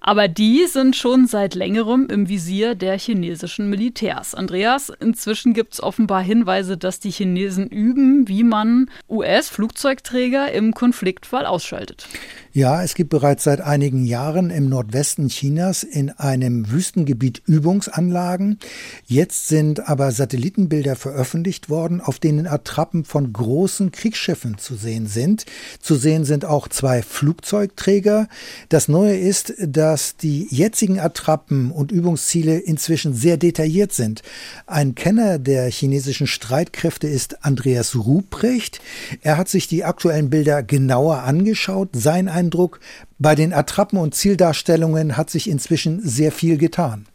[0.04, 4.34] Aber die sind schon seit längerem im Visier der chinesischen Militärs.
[4.34, 11.46] Andreas, inzwischen gibt es offenbar Hinweise, dass die Chinesen üben, wie man US-Flugzeugträger im Konfliktfall
[11.46, 12.08] ausschaltet.
[12.54, 18.58] Ja, es gibt bereits seit einigen Jahren im Nordwesten Chinas in einem Wüstengebiet Übungsanlagen.
[19.06, 25.46] Jetzt sind aber Satellitenbilder veröffentlicht worden, auf denen Attrappen von großen Kriegsschiffen zu sehen sind.
[25.80, 28.28] Zu sehen sind auch zwei Flugzeugträger.
[28.68, 34.20] Das Neue ist, dass die jetzigen Attrappen und Übungsziele inzwischen sehr detailliert sind.
[34.66, 38.82] Ein Kenner der chinesischen Streitkräfte ist Andreas Ruprecht.
[39.22, 41.88] Er hat sich die aktuellen Bilder genauer angeschaut.
[41.94, 42.80] Sein Eindruck,
[43.18, 47.06] bei den Attrappen und Zieldarstellungen hat sich inzwischen sehr viel getan.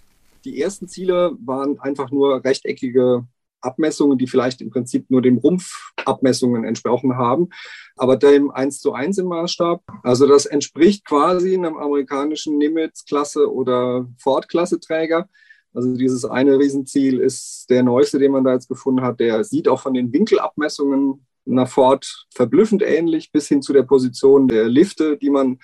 [0.46, 3.26] Die ersten Ziele waren einfach nur rechteckige
[3.60, 7.50] Abmessungen, die vielleicht im Prinzip nur dem Rumpfabmessungen entsprochen haben,
[7.98, 9.84] aber dem 1 zu 1 im Maßstab.
[10.04, 15.28] Also das entspricht quasi einem amerikanischen Nimitz-Klasse oder Ford-Klasse-Träger.
[15.74, 19.20] Also dieses eine Riesenziel ist der neueste, den man da jetzt gefunden hat.
[19.20, 24.48] Der sieht auch von den Winkelabmessungen nach Ford verblüffend ähnlich bis hin zu der Position
[24.48, 25.60] der Lifte, die man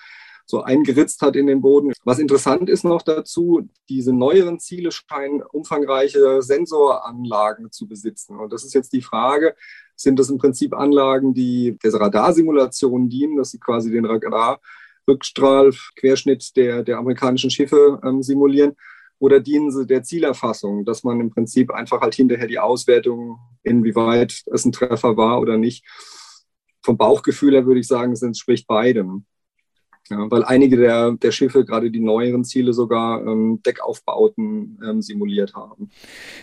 [0.46, 1.92] so eingeritzt hat in den Boden.
[2.04, 8.38] Was interessant ist noch dazu, diese neueren Ziele scheinen umfangreiche Sensoranlagen zu besitzen.
[8.38, 9.54] Und das ist jetzt die Frage,
[9.96, 16.82] sind das im Prinzip Anlagen, die der Radarsimulation dienen, dass sie quasi den Radarrückstrahlquerschnitt der,
[16.82, 18.76] der amerikanischen Schiffe ähm, simulieren?
[19.18, 24.42] Oder dienen sie der Zielerfassung, dass man im Prinzip einfach halt hinterher die Auswertung, inwieweit
[24.52, 25.84] es ein Treffer war oder nicht.
[26.82, 29.24] Vom Bauchgefühl her würde ich sagen, es entspricht beidem.
[30.10, 35.54] Ja, weil einige der, der Schiffe, gerade die neueren Ziele, sogar ähm, Deckaufbauten ähm, simuliert
[35.54, 35.88] haben.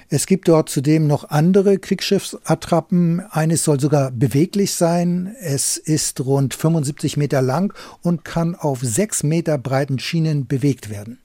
[0.10, 3.20] Es gibt dort zudem noch andere Kriegsschiffsattrappen.
[3.30, 5.36] Eines soll sogar beweglich sein.
[5.40, 11.21] Es ist rund 75 Meter lang und kann auf sechs Meter breiten Schienen bewegt werden.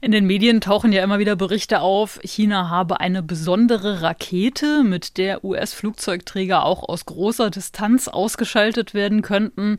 [0.00, 5.18] In den Medien tauchen ja immer wieder Berichte auf, China habe eine besondere Rakete, mit
[5.18, 9.78] der US-Flugzeugträger auch aus großer Distanz ausgeschaltet werden könnten.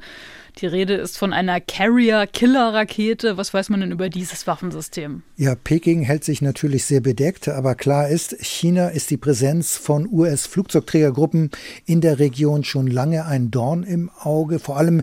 [0.57, 3.37] Die Rede ist von einer Carrier-Killer-Rakete.
[3.37, 5.23] Was weiß man denn über dieses Waffensystem?
[5.37, 10.05] Ja, Peking hält sich natürlich sehr bedeckt, aber klar ist, China ist die Präsenz von
[10.11, 11.51] US-Flugzeugträgergruppen
[11.85, 14.59] in der Region schon lange ein Dorn im Auge.
[14.59, 15.01] Vor allem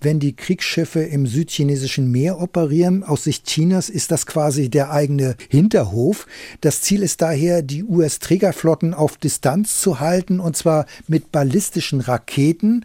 [0.00, 3.04] wenn die Kriegsschiffe im südchinesischen Meer operieren.
[3.04, 6.26] Aus Sicht Chinas ist das quasi der eigene Hinterhof.
[6.60, 12.84] Das Ziel ist daher, die US-Trägerflotten auf Distanz zu halten, und zwar mit ballistischen Raketen.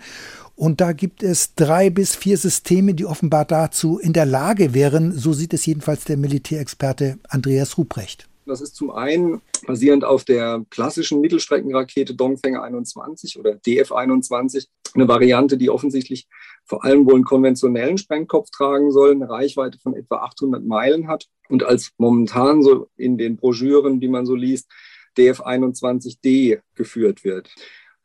[0.55, 5.11] Und da gibt es drei bis vier Systeme, die offenbar dazu in der Lage wären.
[5.11, 8.27] So sieht es jedenfalls der Militärexperte Andreas Ruprecht.
[8.45, 15.07] Das ist zum einen basierend auf der klassischen Mittelstreckenrakete Dongfeng 21 oder DF 21, eine
[15.07, 16.27] Variante, die offensichtlich
[16.65, 21.27] vor allem wohl einen konventionellen Sprengkopf tragen soll, eine Reichweite von etwa 800 Meilen hat
[21.47, 24.69] und als momentan so in den Broschüren, die man so liest,
[25.17, 27.49] DF 21D geführt wird.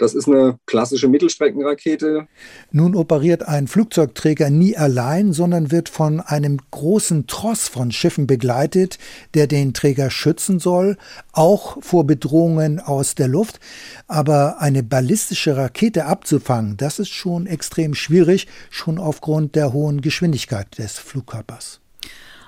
[0.00, 2.26] Das ist eine klassische Mittelstreckenrakete.
[2.72, 8.98] Nun operiert ein Flugzeugträger nie allein, sondern wird von einem großen Tross von Schiffen begleitet,
[9.34, 10.96] der den Träger schützen soll,
[11.32, 13.60] auch vor Bedrohungen aus der Luft.
[14.06, 20.78] Aber eine ballistische Rakete abzufangen, das ist schon extrem schwierig, schon aufgrund der hohen Geschwindigkeit
[20.78, 21.82] des Flugkörpers.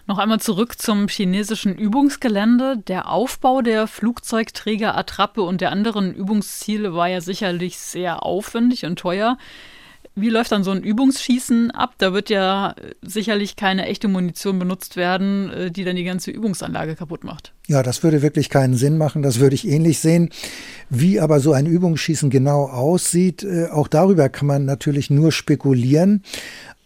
[0.06, 2.78] Noch einmal zurück zum chinesischen Übungsgelände.
[2.88, 8.98] Der Aufbau der Flugzeugträger Attrappe und der anderen Übungsziele war ja sicherlich sehr aufwendig und
[8.98, 9.38] teuer.
[10.14, 11.94] Wie läuft dann so ein Übungsschießen ab?
[11.96, 16.96] Da wird ja sicherlich keine echte Munition benutzt werden, äh, die dann die ganze Übungsanlage
[16.96, 17.54] kaputt macht.
[17.66, 19.22] Ja, das würde wirklich keinen Sinn machen.
[19.22, 20.28] Das würde ich ähnlich sehen.
[20.90, 26.22] Wie aber so ein Übungsschießen genau aussieht, äh, auch darüber kann man natürlich nur spekulieren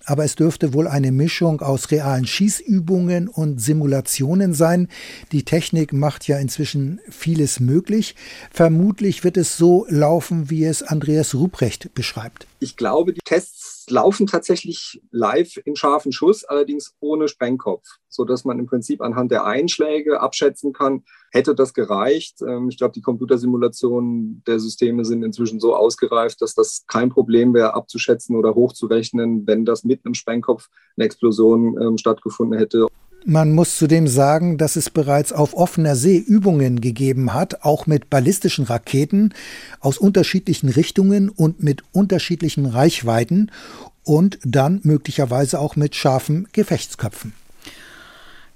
[0.07, 4.89] aber es dürfte wohl eine Mischung aus realen Schießübungen und Simulationen sein.
[5.33, 8.15] Die Technik macht ja inzwischen vieles möglich.
[8.51, 12.47] Vermutlich wird es so laufen, wie es Andreas Ruprecht beschreibt.
[12.61, 18.45] Ich glaube, die Tests laufen tatsächlich live in scharfen Schuss, allerdings ohne Sprengkopf, so dass
[18.45, 22.43] man im Prinzip anhand der Einschläge abschätzen kann, hätte das gereicht.
[22.43, 27.55] Ähm, ich glaube, die Computersimulationen der Systeme sind inzwischen so ausgereift, dass das kein Problem
[27.55, 32.87] wäre, abzuschätzen oder hochzurechnen, wenn das mit einem Sprengkopf eine Explosion ähm, stattgefunden hätte.
[33.29, 38.09] Man muss zudem sagen, dass es bereits auf offener See Übungen gegeben hat, auch mit
[38.09, 39.35] ballistischen Raketen
[39.81, 43.51] aus unterschiedlichen Richtungen und mit unterschiedlichen Reichweiten
[44.05, 47.33] und dann möglicherweise auch mit scharfen Gefechtsköpfen.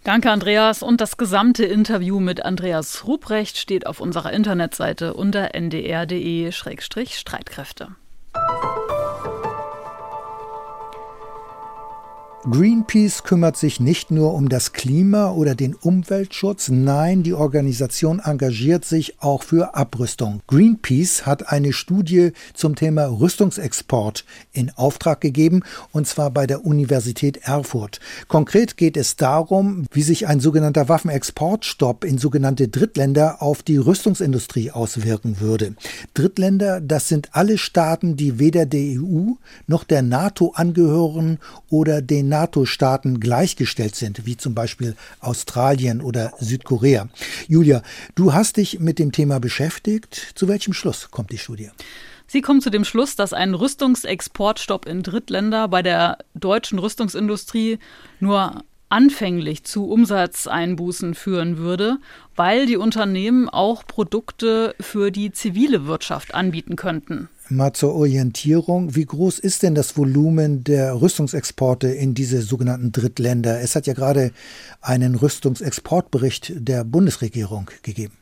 [0.04, 0.84] Danke, Andreas.
[0.84, 7.88] Und das gesamte Interview mit Andreas Ruprecht steht auf unserer Internetseite unter ndr.de-streitkräfte.
[12.48, 18.86] Greenpeace kümmert sich nicht nur um das Klima oder den Umweltschutz, nein, die Organisation engagiert
[18.86, 20.40] sich auch für Abrüstung.
[20.46, 24.24] Greenpeace hat eine Studie zum Thema Rüstungsexport
[24.54, 25.60] in Auftrag gegeben,
[25.92, 28.00] und zwar bei der Universität Erfurt.
[28.26, 34.70] Konkret geht es darum, wie sich ein sogenannter Waffenexportstopp in sogenannte Drittländer auf die Rüstungsindustrie
[34.70, 35.74] auswirken würde.
[36.14, 39.32] Drittländer, das sind alle Staaten, die weder der EU
[39.66, 41.38] noch der NATO angehören
[41.68, 47.10] oder den NATO-Staaten gleichgestellt sind, wie zum Beispiel Australien oder Südkorea.
[47.46, 47.82] Julia,
[48.14, 50.32] du hast dich mit dem Thema beschäftigt.
[50.34, 51.70] Zu welchem Schluss kommt die Studie?
[52.26, 57.78] Sie kommt zu dem Schluss, dass ein Rüstungsexportstopp in Drittländer bei der deutschen Rüstungsindustrie
[58.20, 61.98] nur anfänglich zu Umsatzeinbußen führen würde,
[62.36, 67.28] weil die Unternehmen auch Produkte für die zivile Wirtschaft anbieten könnten.
[67.50, 68.94] Mal zur Orientierung.
[68.94, 73.60] Wie groß ist denn das Volumen der Rüstungsexporte in diese sogenannten Drittländer?
[73.60, 74.32] Es hat ja gerade
[74.80, 78.14] einen Rüstungsexportbericht der Bundesregierung gegeben.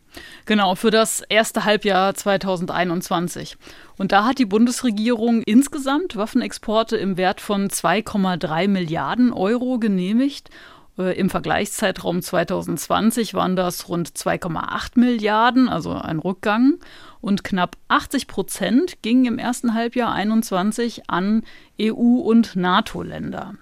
[0.47, 3.57] Genau, für das erste Halbjahr 2021.
[3.99, 10.51] Und da hat die Bundesregierung insgesamt Waffenexporte im Wert von 2,3 Milliarden Euro genehmigt.
[10.99, 16.75] Äh, Im Vergleichszeitraum 2020 waren das rund 2,8 Milliarden, also ein Rückgang
[17.21, 21.45] und knapp 80 Prozent gingen im ersten Halbjahr 21 an
[21.81, 23.55] EU- und NATO-Länder.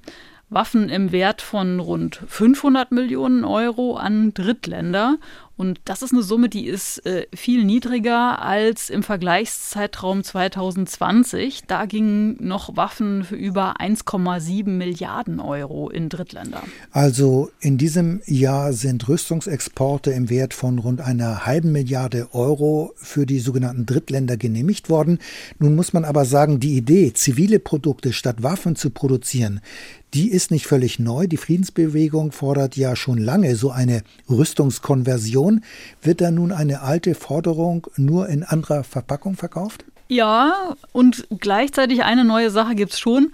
[0.49, 5.19] Waffen im Wert von rund 500 Millionen Euro an Drittländer
[5.57, 11.63] und das ist eine Summe, die ist äh, viel niedriger als im Vergleichszeitraum 2020.
[11.67, 16.63] Da gingen noch Waffen für über 1,7 Milliarden Euro in Drittländer.
[16.91, 23.25] Also in diesem Jahr sind Rüstungsexporte im Wert von rund einer halben Milliarde Euro für
[23.25, 25.21] die sogenannten Drittländer genehmigt worden.
[25.59, 29.63] Nun muss man aber sagen, die Idee, zivile Produkte statt Waffen zu produzieren,
[30.17, 31.27] die ist nicht völlig neu.
[31.27, 35.46] Die Friedensbewegung fordert ja schon lange so eine Rüstungskonversion.
[36.03, 39.85] Wird da nun eine alte Forderung nur in anderer Verpackung verkauft?
[40.09, 43.33] Ja, und gleichzeitig eine neue Sache gibt es schon.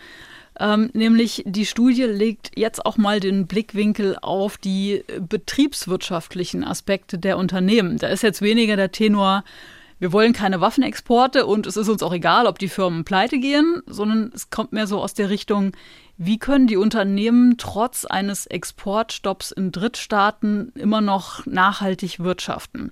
[0.61, 7.39] Ähm, nämlich die Studie legt jetzt auch mal den Blickwinkel auf die betriebswirtschaftlichen Aspekte der
[7.39, 7.99] Unternehmen.
[7.99, 9.45] Da ist jetzt weniger der Tenor,
[10.03, 13.83] wir wollen keine Waffenexporte und es ist uns auch egal, ob die Firmen pleite gehen,
[13.87, 15.73] sondern es kommt mehr so aus der Richtung,
[16.19, 22.91] wie können die Unternehmen trotz eines Exportstopps in Drittstaaten immer noch nachhaltig wirtschaften?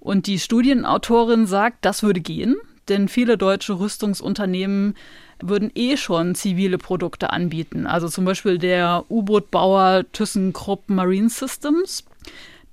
[0.00, 2.56] Und die Studienautorin sagt, das würde gehen,
[2.88, 4.94] denn viele deutsche Rüstungsunternehmen
[5.40, 7.86] würden eh schon zivile Produkte anbieten.
[7.86, 12.04] Also zum Beispiel der U-Boot-Bauer ThyssenKrupp Marine Systems.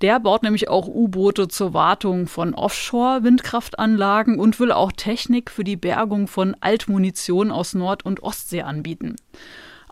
[0.00, 5.76] Der baut nämlich auch U-Boote zur Wartung von Offshore-Windkraftanlagen und will auch Technik für die
[5.76, 9.16] Bergung von Altmunition aus Nord- und Ostsee anbieten.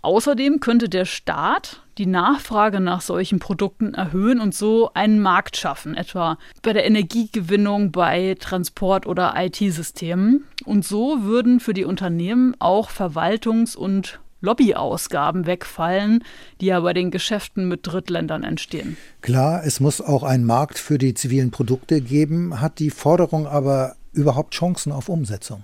[0.02, 5.94] Außerdem könnte der Staat die Nachfrage nach solchen Produkten erhöhen und so einen Markt schaffen,
[5.94, 10.44] etwa bei der Energiegewinnung, bei Transport- oder IT-Systemen.
[10.64, 16.24] Und so würden für die Unternehmen auch Verwaltungs- und Lobbyausgaben wegfallen,
[16.60, 18.96] die ja bei den Geschäften mit Drittländern entstehen.
[19.20, 23.96] Klar, es muss auch einen Markt für die zivilen Produkte geben, hat die Forderung aber
[24.12, 25.62] überhaupt Chancen auf Umsetzung?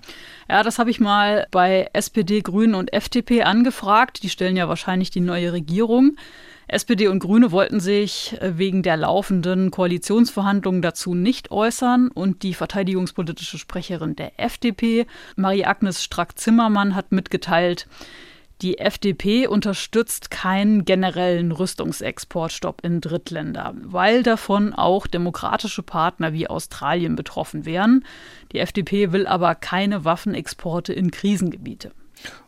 [0.49, 4.23] Ja, das habe ich mal bei SPD, Grünen und FDP angefragt.
[4.23, 6.17] Die stellen ja wahrscheinlich die neue Regierung.
[6.69, 12.53] SPD und Grüne wollten sich äh, wegen der laufenden Koalitionsverhandlungen dazu nicht äußern und die
[12.53, 17.87] verteidigungspolitische Sprecherin der FDP, Marie-Agnes Strack-Zimmermann, hat mitgeteilt,
[18.61, 27.15] die FDP unterstützt keinen generellen Rüstungsexportstopp in Drittländer, weil davon auch demokratische Partner wie Australien
[27.15, 28.03] betroffen wären.
[28.51, 31.91] Die FDP will aber keine Waffenexporte in Krisengebiete.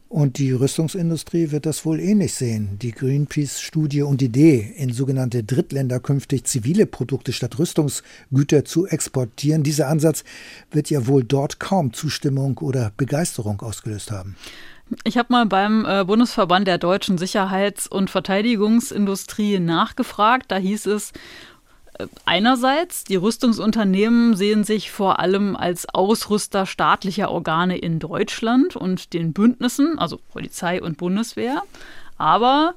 [0.09, 2.79] Und die Rüstungsindustrie wird das wohl ähnlich sehen.
[2.81, 9.87] Die Greenpeace-Studie und Idee, in sogenannte Drittländer künftig zivile Produkte statt Rüstungsgüter zu exportieren, dieser
[9.87, 10.23] Ansatz
[10.71, 14.35] wird ja wohl dort kaum Zustimmung oder Begeisterung ausgelöst haben.
[15.03, 20.45] Ich habe mal beim äh, Bundesverband der deutschen Sicherheits- und Verteidigungsindustrie nachgefragt.
[20.49, 21.11] Da hieß es,
[21.97, 29.13] äh, Einerseits, die Rüstungsunternehmen sehen sich vor allem als Ausrüster staatlicher Organe in Deutschland und
[29.13, 31.61] den Bündnissen, also Polizei und Bundeswehr.
[32.17, 32.73] Aber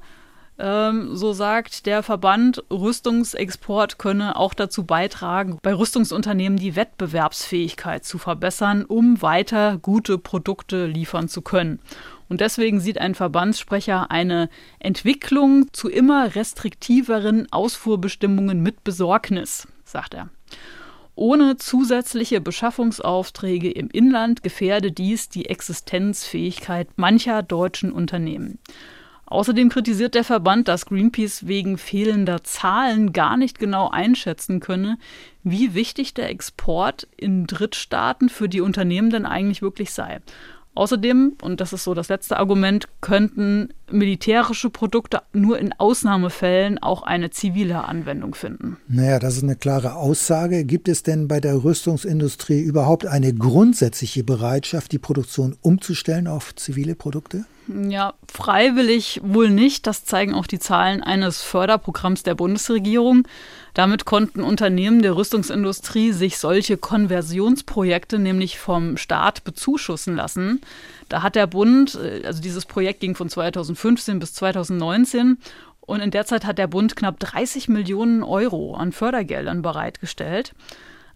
[0.59, 8.17] ähm, so sagt der Verband, Rüstungsexport könne auch dazu beitragen, bei Rüstungsunternehmen die Wettbewerbsfähigkeit zu
[8.17, 11.79] verbessern, um weiter gute Produkte liefern zu können.
[12.29, 14.49] Und deswegen sieht ein Verbandssprecher eine
[14.79, 20.29] Entwicklung zu immer restriktiveren Ausfuhrbestimmungen mit Besorgnis, sagt er.
[21.15, 28.57] Ohne zusätzliche Beschaffungsaufträge im Inland gefährde dies die Existenzfähigkeit mancher deutschen Unternehmen.
[29.33, 34.99] Außerdem kritisiert der Verband, dass Greenpeace wegen fehlender Zahlen gar nicht genau einschätzen könne,
[35.43, 40.19] wie wichtig der Export in Drittstaaten für die Unternehmen denn eigentlich wirklich sei.
[40.75, 47.01] Außerdem, und das ist so das letzte Argument, könnten militärische Produkte nur in Ausnahmefällen auch
[47.01, 48.77] eine zivile Anwendung finden.
[48.87, 50.63] Naja, das ist eine klare Aussage.
[50.63, 56.93] Gibt es denn bei der Rüstungsindustrie überhaupt eine grundsätzliche Bereitschaft, die Produktion umzustellen auf zivile
[56.93, 57.45] Produkte?
[57.67, 59.87] Ja, freiwillig wohl nicht.
[59.87, 63.25] Das zeigen auch die Zahlen eines Förderprogramms der Bundesregierung.
[63.73, 70.61] Damit konnten Unternehmen der Rüstungsindustrie sich solche Konversionsprojekte nämlich vom Staat bezuschussen lassen.
[71.09, 75.37] Da hat der Bund, äh, also dieses Projekt ging von 2015 bis 2019
[75.81, 80.53] und in der Zeit hat der Bund knapp 30 Millionen Euro an Fördergeldern bereitgestellt.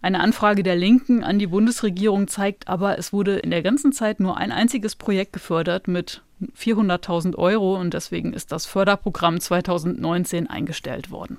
[0.00, 4.20] Eine Anfrage der Linken an die Bundesregierung zeigt aber, es wurde in der ganzen Zeit
[4.20, 6.22] nur ein einziges Projekt gefördert mit
[6.56, 11.38] 400.000 Euro und deswegen ist das Förderprogramm 2019 eingestellt worden.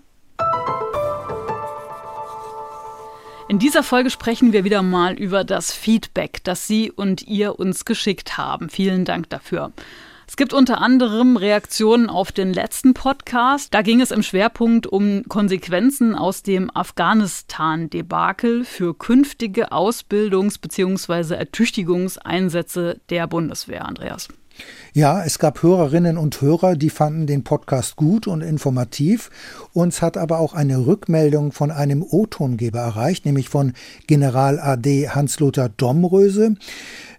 [3.47, 7.85] In dieser Folge sprechen wir wieder mal über das Feedback, das Sie und ihr uns
[7.85, 8.69] geschickt haben.
[8.69, 9.71] Vielen Dank dafür.
[10.29, 13.73] Es gibt unter anderem Reaktionen auf den letzten Podcast.
[13.73, 21.33] Da ging es im Schwerpunkt um Konsequenzen aus dem Afghanistan-Debakel für künftige Ausbildungs- bzw.
[21.33, 24.27] Ertüchtigungseinsätze der Bundeswehr, Andreas.
[24.93, 29.29] Ja, es gab Hörerinnen und Hörer, die fanden den Podcast gut und informativ.
[29.73, 33.73] Uns hat aber auch eine Rückmeldung von einem O-Tongeber erreicht, nämlich von
[34.07, 36.55] General AD Hans-Lothar Domröse.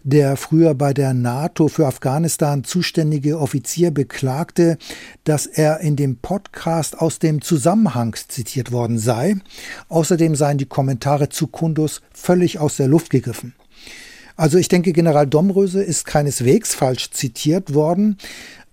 [0.02, 4.78] Der früher bei der NATO für Afghanistan zuständige Offizier beklagte,
[5.24, 9.36] dass er in dem Podcast aus dem Zusammenhang zitiert worden sei.
[9.88, 13.54] Außerdem seien die Kommentare zu Kundus völlig aus der Luft gegriffen.
[14.36, 18.16] Also ich denke, General Domröse ist keineswegs falsch zitiert worden.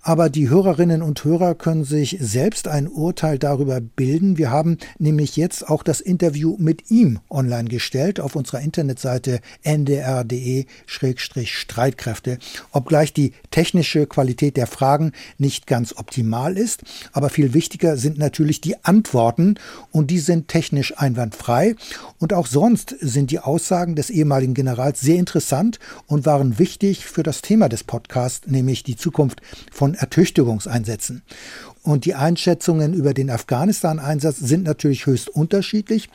[0.08, 4.38] Aber die Hörerinnen und Hörer können sich selbst ein Urteil darüber bilden.
[4.38, 12.38] Wir haben nämlich jetzt auch das Interview mit ihm online gestellt auf unserer Internetseite ndr.de-streitkräfte.
[12.72, 18.62] Obgleich die technische Qualität der Fragen nicht ganz optimal ist, aber viel wichtiger sind natürlich
[18.62, 19.56] die Antworten
[19.92, 21.76] und die sind technisch einwandfrei.
[22.18, 27.24] Und auch sonst sind die Aussagen des ehemaligen Generals sehr interessant und waren wichtig für
[27.24, 31.24] das Thema des Podcasts, nämlich die Zukunft von Ertüchtigungseinsätzen.
[31.84, 36.10] Und die Einschätzungen über den Afghanistan-Einsatz sind natürlich höchst unterschiedlich.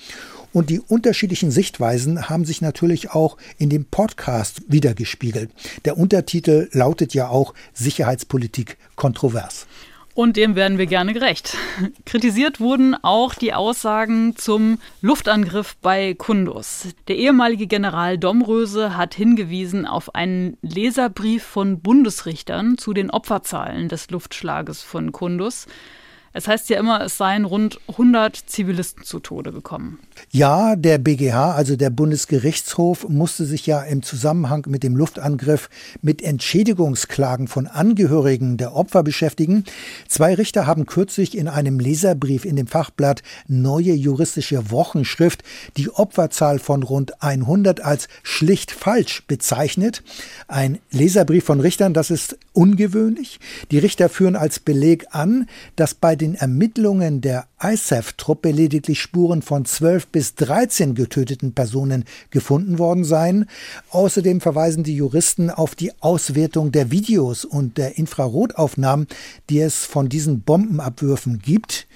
[0.53, 5.51] Und die unterschiedlichen Sichtweisen haben sich natürlich auch in dem Podcast wiedergespiegelt.
[5.87, 9.67] Der Untertitel lautet ja auch Sicherheitspolitik kontrovers.
[10.15, 11.57] Und dem werden wir gerne gerecht.
[12.05, 16.89] Kritisiert wurden auch die Aussagen zum Luftangriff bei Kundus.
[17.09, 24.11] Der ehemalige General Domröse hat hingewiesen auf einen Leserbrief von Bundesrichtern zu den Opferzahlen des
[24.11, 25.67] Luftschlages von Kundus.
[26.35, 29.99] Es heißt ja immer, es seien rund 100 Zivilisten zu Tode gekommen.
[30.31, 35.69] Ja, der BGH, also der Bundesgerichtshof, musste sich ja im Zusammenhang mit dem Luftangriff
[36.01, 39.65] mit Entschädigungsklagen von Angehörigen der Opfer beschäftigen.
[40.09, 45.43] Zwei Richter haben kürzlich in einem Leserbrief in dem Fachblatt Neue juristische Wochenschrift
[45.77, 50.03] die Opferzahl von rund 100 als schlicht falsch bezeichnet.
[50.49, 53.39] Ein Leserbrief von Richtern, das ist ungewöhnlich.
[53.71, 59.65] Die Richter führen als Beleg an, dass bei den Ermittlungen der ISAF-Truppe lediglich Spuren von
[59.65, 63.47] 12 bis 13 getöteten Personen gefunden worden seien.
[63.91, 69.09] Außerdem verweisen die Juristen auf die Auswertung der Videos und der Infrarotaufnahmen,
[69.51, 71.89] die es von diesen Bombenabwürfen gibt.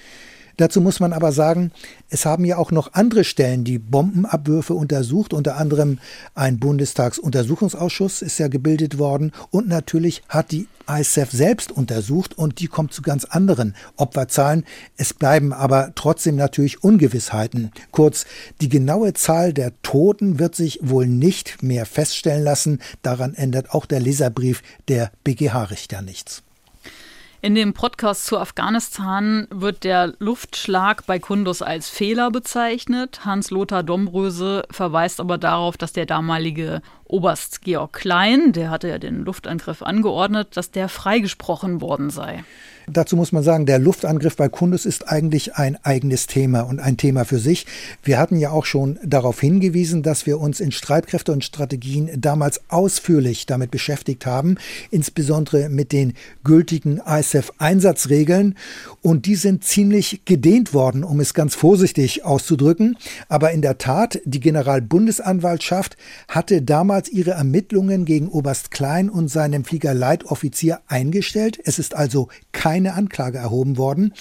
[0.57, 1.71] Dazu muss man aber sagen,
[2.09, 5.99] es haben ja auch noch andere Stellen die Bombenabwürfe untersucht, unter anderem
[6.33, 12.67] ein Bundestagsuntersuchungsausschuss ist ja gebildet worden und natürlich hat die ISAF selbst untersucht und die
[12.67, 14.63] kommt zu ganz anderen Opferzahlen.
[14.95, 17.71] Es bleiben aber trotzdem natürlich Ungewissheiten.
[17.91, 18.25] Kurz,
[18.61, 22.79] die genaue Zahl der Toten wird sich wohl nicht mehr feststellen lassen.
[23.01, 26.41] Daran ändert auch der Leserbrief der BGH-Richter nichts.
[27.39, 33.25] In dem Podcast zu Afghanistan wird der Luftschlag bei Kundus als Fehler bezeichnet.
[33.25, 39.23] Hans-Lothar Domröse verweist aber darauf, dass der damalige Oberst Georg Klein, der hatte ja den
[39.23, 42.43] Luftangriff angeordnet, dass der freigesprochen worden sei.
[42.89, 46.95] Dazu muss man sagen, der Luftangriff bei Kundus ist eigentlich ein eigenes Thema und ein
[46.95, 47.65] Thema für sich.
[48.01, 52.61] Wir hatten ja auch schon darauf hingewiesen, dass wir uns in Streitkräfte und Strategien damals
[52.69, 54.55] ausführlich damit beschäftigt haben,
[54.89, 56.13] insbesondere mit den
[56.45, 58.55] gültigen ISAF-Einsatzregeln.
[59.01, 62.97] Und die sind ziemlich gedehnt worden, um es ganz vorsichtig auszudrücken.
[63.27, 65.97] Aber in der Tat, die Generalbundesanwaltschaft
[66.29, 71.59] hatte damals ihre Ermittlungen gegen Oberst Klein und seinem Fliegerleitoffizier eingestellt.
[71.65, 74.13] Es ist also kein keine Anklage erhoben worden.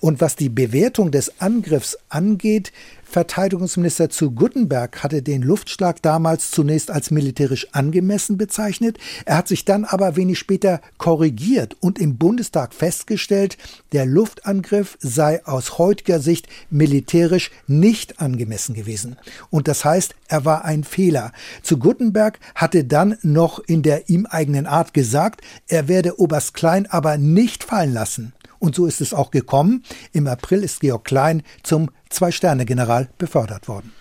[0.00, 2.72] Und was die Bewertung des Angriffs angeht,
[3.12, 8.96] Verteidigungsminister zu Guttenberg hatte den Luftschlag damals zunächst als militärisch angemessen bezeichnet.
[9.26, 13.58] Er hat sich dann aber wenig später korrigiert und im Bundestag festgestellt,
[13.92, 19.16] der Luftangriff sei aus heutiger Sicht militärisch nicht angemessen gewesen.
[19.50, 21.32] Und das heißt, er war ein Fehler.
[21.62, 26.86] Zu Guttenberg hatte dann noch in der ihm eigenen Art gesagt, er werde Oberst Klein
[26.86, 28.32] aber nicht fallen lassen.
[28.62, 29.82] Und so ist es auch gekommen.
[30.12, 33.92] Im April ist Georg Klein zum Zwei-Sterne-General befördert worden.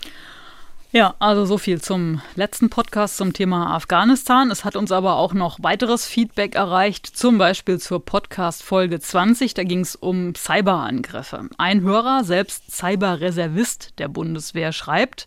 [0.91, 4.51] Ja, also so viel zum letzten Podcast zum Thema Afghanistan.
[4.51, 9.55] Es hat uns aber auch noch weiteres Feedback erreicht, zum Beispiel zur Podcast Folge 20.
[9.55, 11.49] Da ging es um Cyberangriffe.
[11.57, 15.25] Ein Hörer, selbst Cyberreservist der Bundeswehr, schreibt,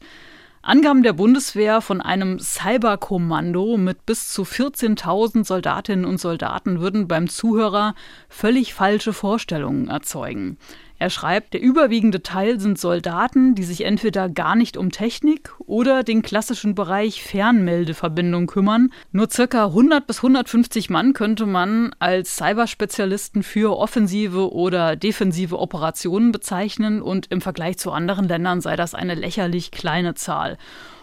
[0.66, 7.28] Angaben der Bundeswehr von einem Cyberkommando mit bis zu 14.000 Soldatinnen und Soldaten würden beim
[7.28, 7.94] Zuhörer
[8.30, 10.56] völlig falsche Vorstellungen erzeugen.
[11.04, 16.02] Er schreibt, der überwiegende Teil sind Soldaten, die sich entweder gar nicht um Technik oder
[16.02, 18.90] den klassischen Bereich Fernmeldeverbindung kümmern.
[19.12, 26.32] Nur circa 100 bis 150 Mann könnte man als Cyberspezialisten für offensive oder defensive Operationen
[26.32, 30.56] bezeichnen und im Vergleich zu anderen Ländern sei das eine lächerlich kleine Zahl.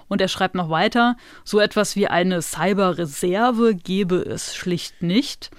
[0.07, 5.51] Und er schreibt noch weiter, so etwas wie eine Cyberreserve gebe es schlicht nicht.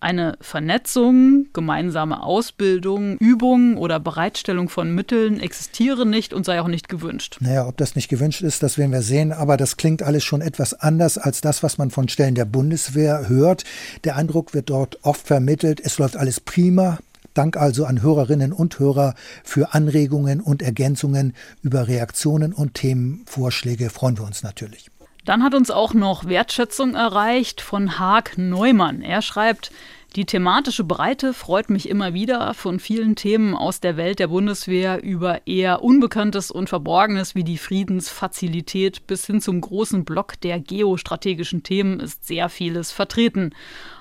[0.00, 6.88] Eine Vernetzung, gemeinsame Ausbildung, Übungen oder Bereitstellung von Mitteln existiere nicht und sei auch nicht
[6.88, 7.38] gewünscht.
[7.40, 10.40] Naja, ob das nicht gewünscht ist, das werden wir sehen, aber das klingt alles schon
[10.40, 13.64] etwas anders als das, was man von Stellen der Bundeswehr hört.
[14.04, 16.98] Der Eindruck wird dort oft vermittelt, es läuft alles prima,
[17.34, 24.18] Dank also an Hörerinnen und Hörer für Anregungen und Ergänzungen über Reaktionen und Themenvorschläge freuen
[24.18, 24.90] wir uns natürlich.
[25.24, 29.02] Dann hat uns auch noch Wertschätzung erreicht von Haag Neumann.
[29.02, 29.70] Er schreibt,
[30.16, 35.02] die thematische Breite freut mich immer wieder von vielen Themen aus der Welt der Bundeswehr
[35.02, 41.62] über eher Unbekanntes und Verborgenes wie die Friedensfazilität bis hin zum großen Block der geostrategischen
[41.62, 43.54] Themen ist sehr vieles vertreten.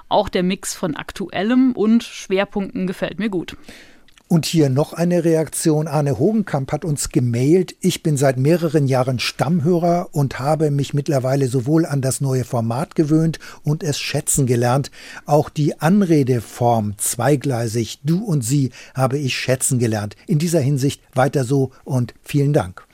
[0.08, 3.58] Auch der Mix von aktuellem und Schwerpunkten gefällt mir gut.
[4.30, 5.88] Und hier noch eine Reaktion.
[5.88, 7.76] Arne Hogenkamp hat uns gemailt.
[7.80, 12.96] Ich bin seit mehreren Jahren Stammhörer und habe mich mittlerweile sowohl an das neue Format
[12.96, 14.92] gewöhnt und es schätzen gelernt.
[15.26, 20.18] Auch die Anredeform zweigleisig, du und sie, habe ich schätzen gelernt.
[20.28, 22.86] In dieser Hinsicht weiter so und vielen Dank.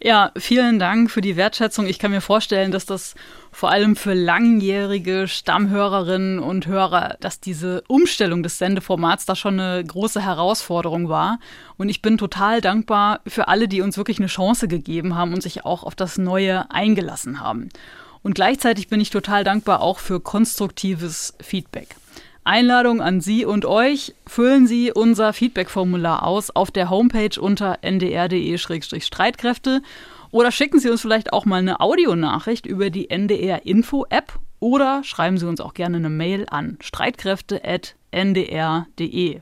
[0.00, 1.86] Ja, vielen Dank für die Wertschätzung.
[1.86, 3.16] Ich kann mir vorstellen, dass das
[3.58, 9.84] vor allem für langjährige Stammhörerinnen und Hörer, dass diese Umstellung des Sendeformats da schon eine
[9.84, 11.40] große Herausforderung war.
[11.76, 15.42] Und ich bin total dankbar für alle, die uns wirklich eine Chance gegeben haben und
[15.42, 17.70] sich auch auf das Neue eingelassen haben.
[18.22, 21.96] Und gleichzeitig bin ich total dankbar auch für konstruktives Feedback.
[22.44, 24.14] Einladung an Sie und euch.
[24.24, 29.82] Füllen Sie unser Feedback-Formular aus auf der Homepage unter ndr.de-streitkräfte
[30.30, 35.46] oder schicken Sie uns vielleicht auch mal eine Audionachricht über die NDR-Info-App oder schreiben Sie
[35.46, 39.40] uns auch gerne eine Mail an streitkräfte.ndr.de.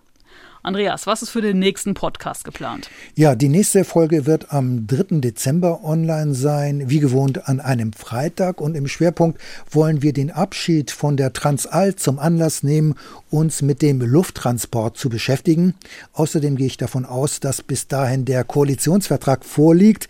[0.67, 2.91] Andreas, was ist für den nächsten Podcast geplant?
[3.15, 5.21] Ja, die nächste Folge wird am 3.
[5.21, 8.61] Dezember online sein, wie gewohnt an einem Freitag.
[8.61, 9.41] Und im Schwerpunkt
[9.71, 12.97] wollen wir den Abschied von der Transall zum Anlass nehmen,
[13.31, 15.75] uns mit dem Lufttransport zu beschäftigen.
[16.15, 20.09] Außerdem gehe ich davon aus, dass bis dahin der Koalitionsvertrag vorliegt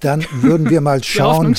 [0.00, 1.54] dann würden wir mal schauen.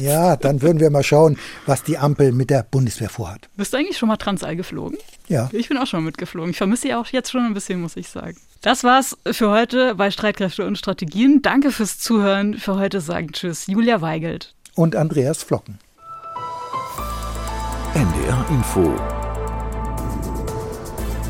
[0.00, 3.48] Ja, dann würden wir mal schauen, was die Ampel mit der Bundeswehr vorhat.
[3.56, 4.98] Bist du eigentlich schon mal Transall geflogen?
[5.28, 5.48] Ja.
[5.52, 6.50] Ich bin auch schon mitgeflogen.
[6.50, 8.36] Ich vermisse sie auch jetzt schon ein bisschen, muss ich sagen.
[8.62, 11.40] Das war's für heute bei Streitkräfte und Strategien.
[11.42, 12.54] Danke fürs Zuhören.
[12.54, 14.54] Für heute sagen Tschüss, Julia Weigelt.
[14.74, 15.78] Und Andreas Flocken.
[17.94, 18.94] NDR Info.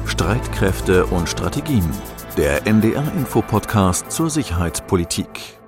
[0.07, 1.89] Streitkräfte und Strategien.
[2.37, 5.60] Der NDR Info Podcast zur Sicherheitspolitik.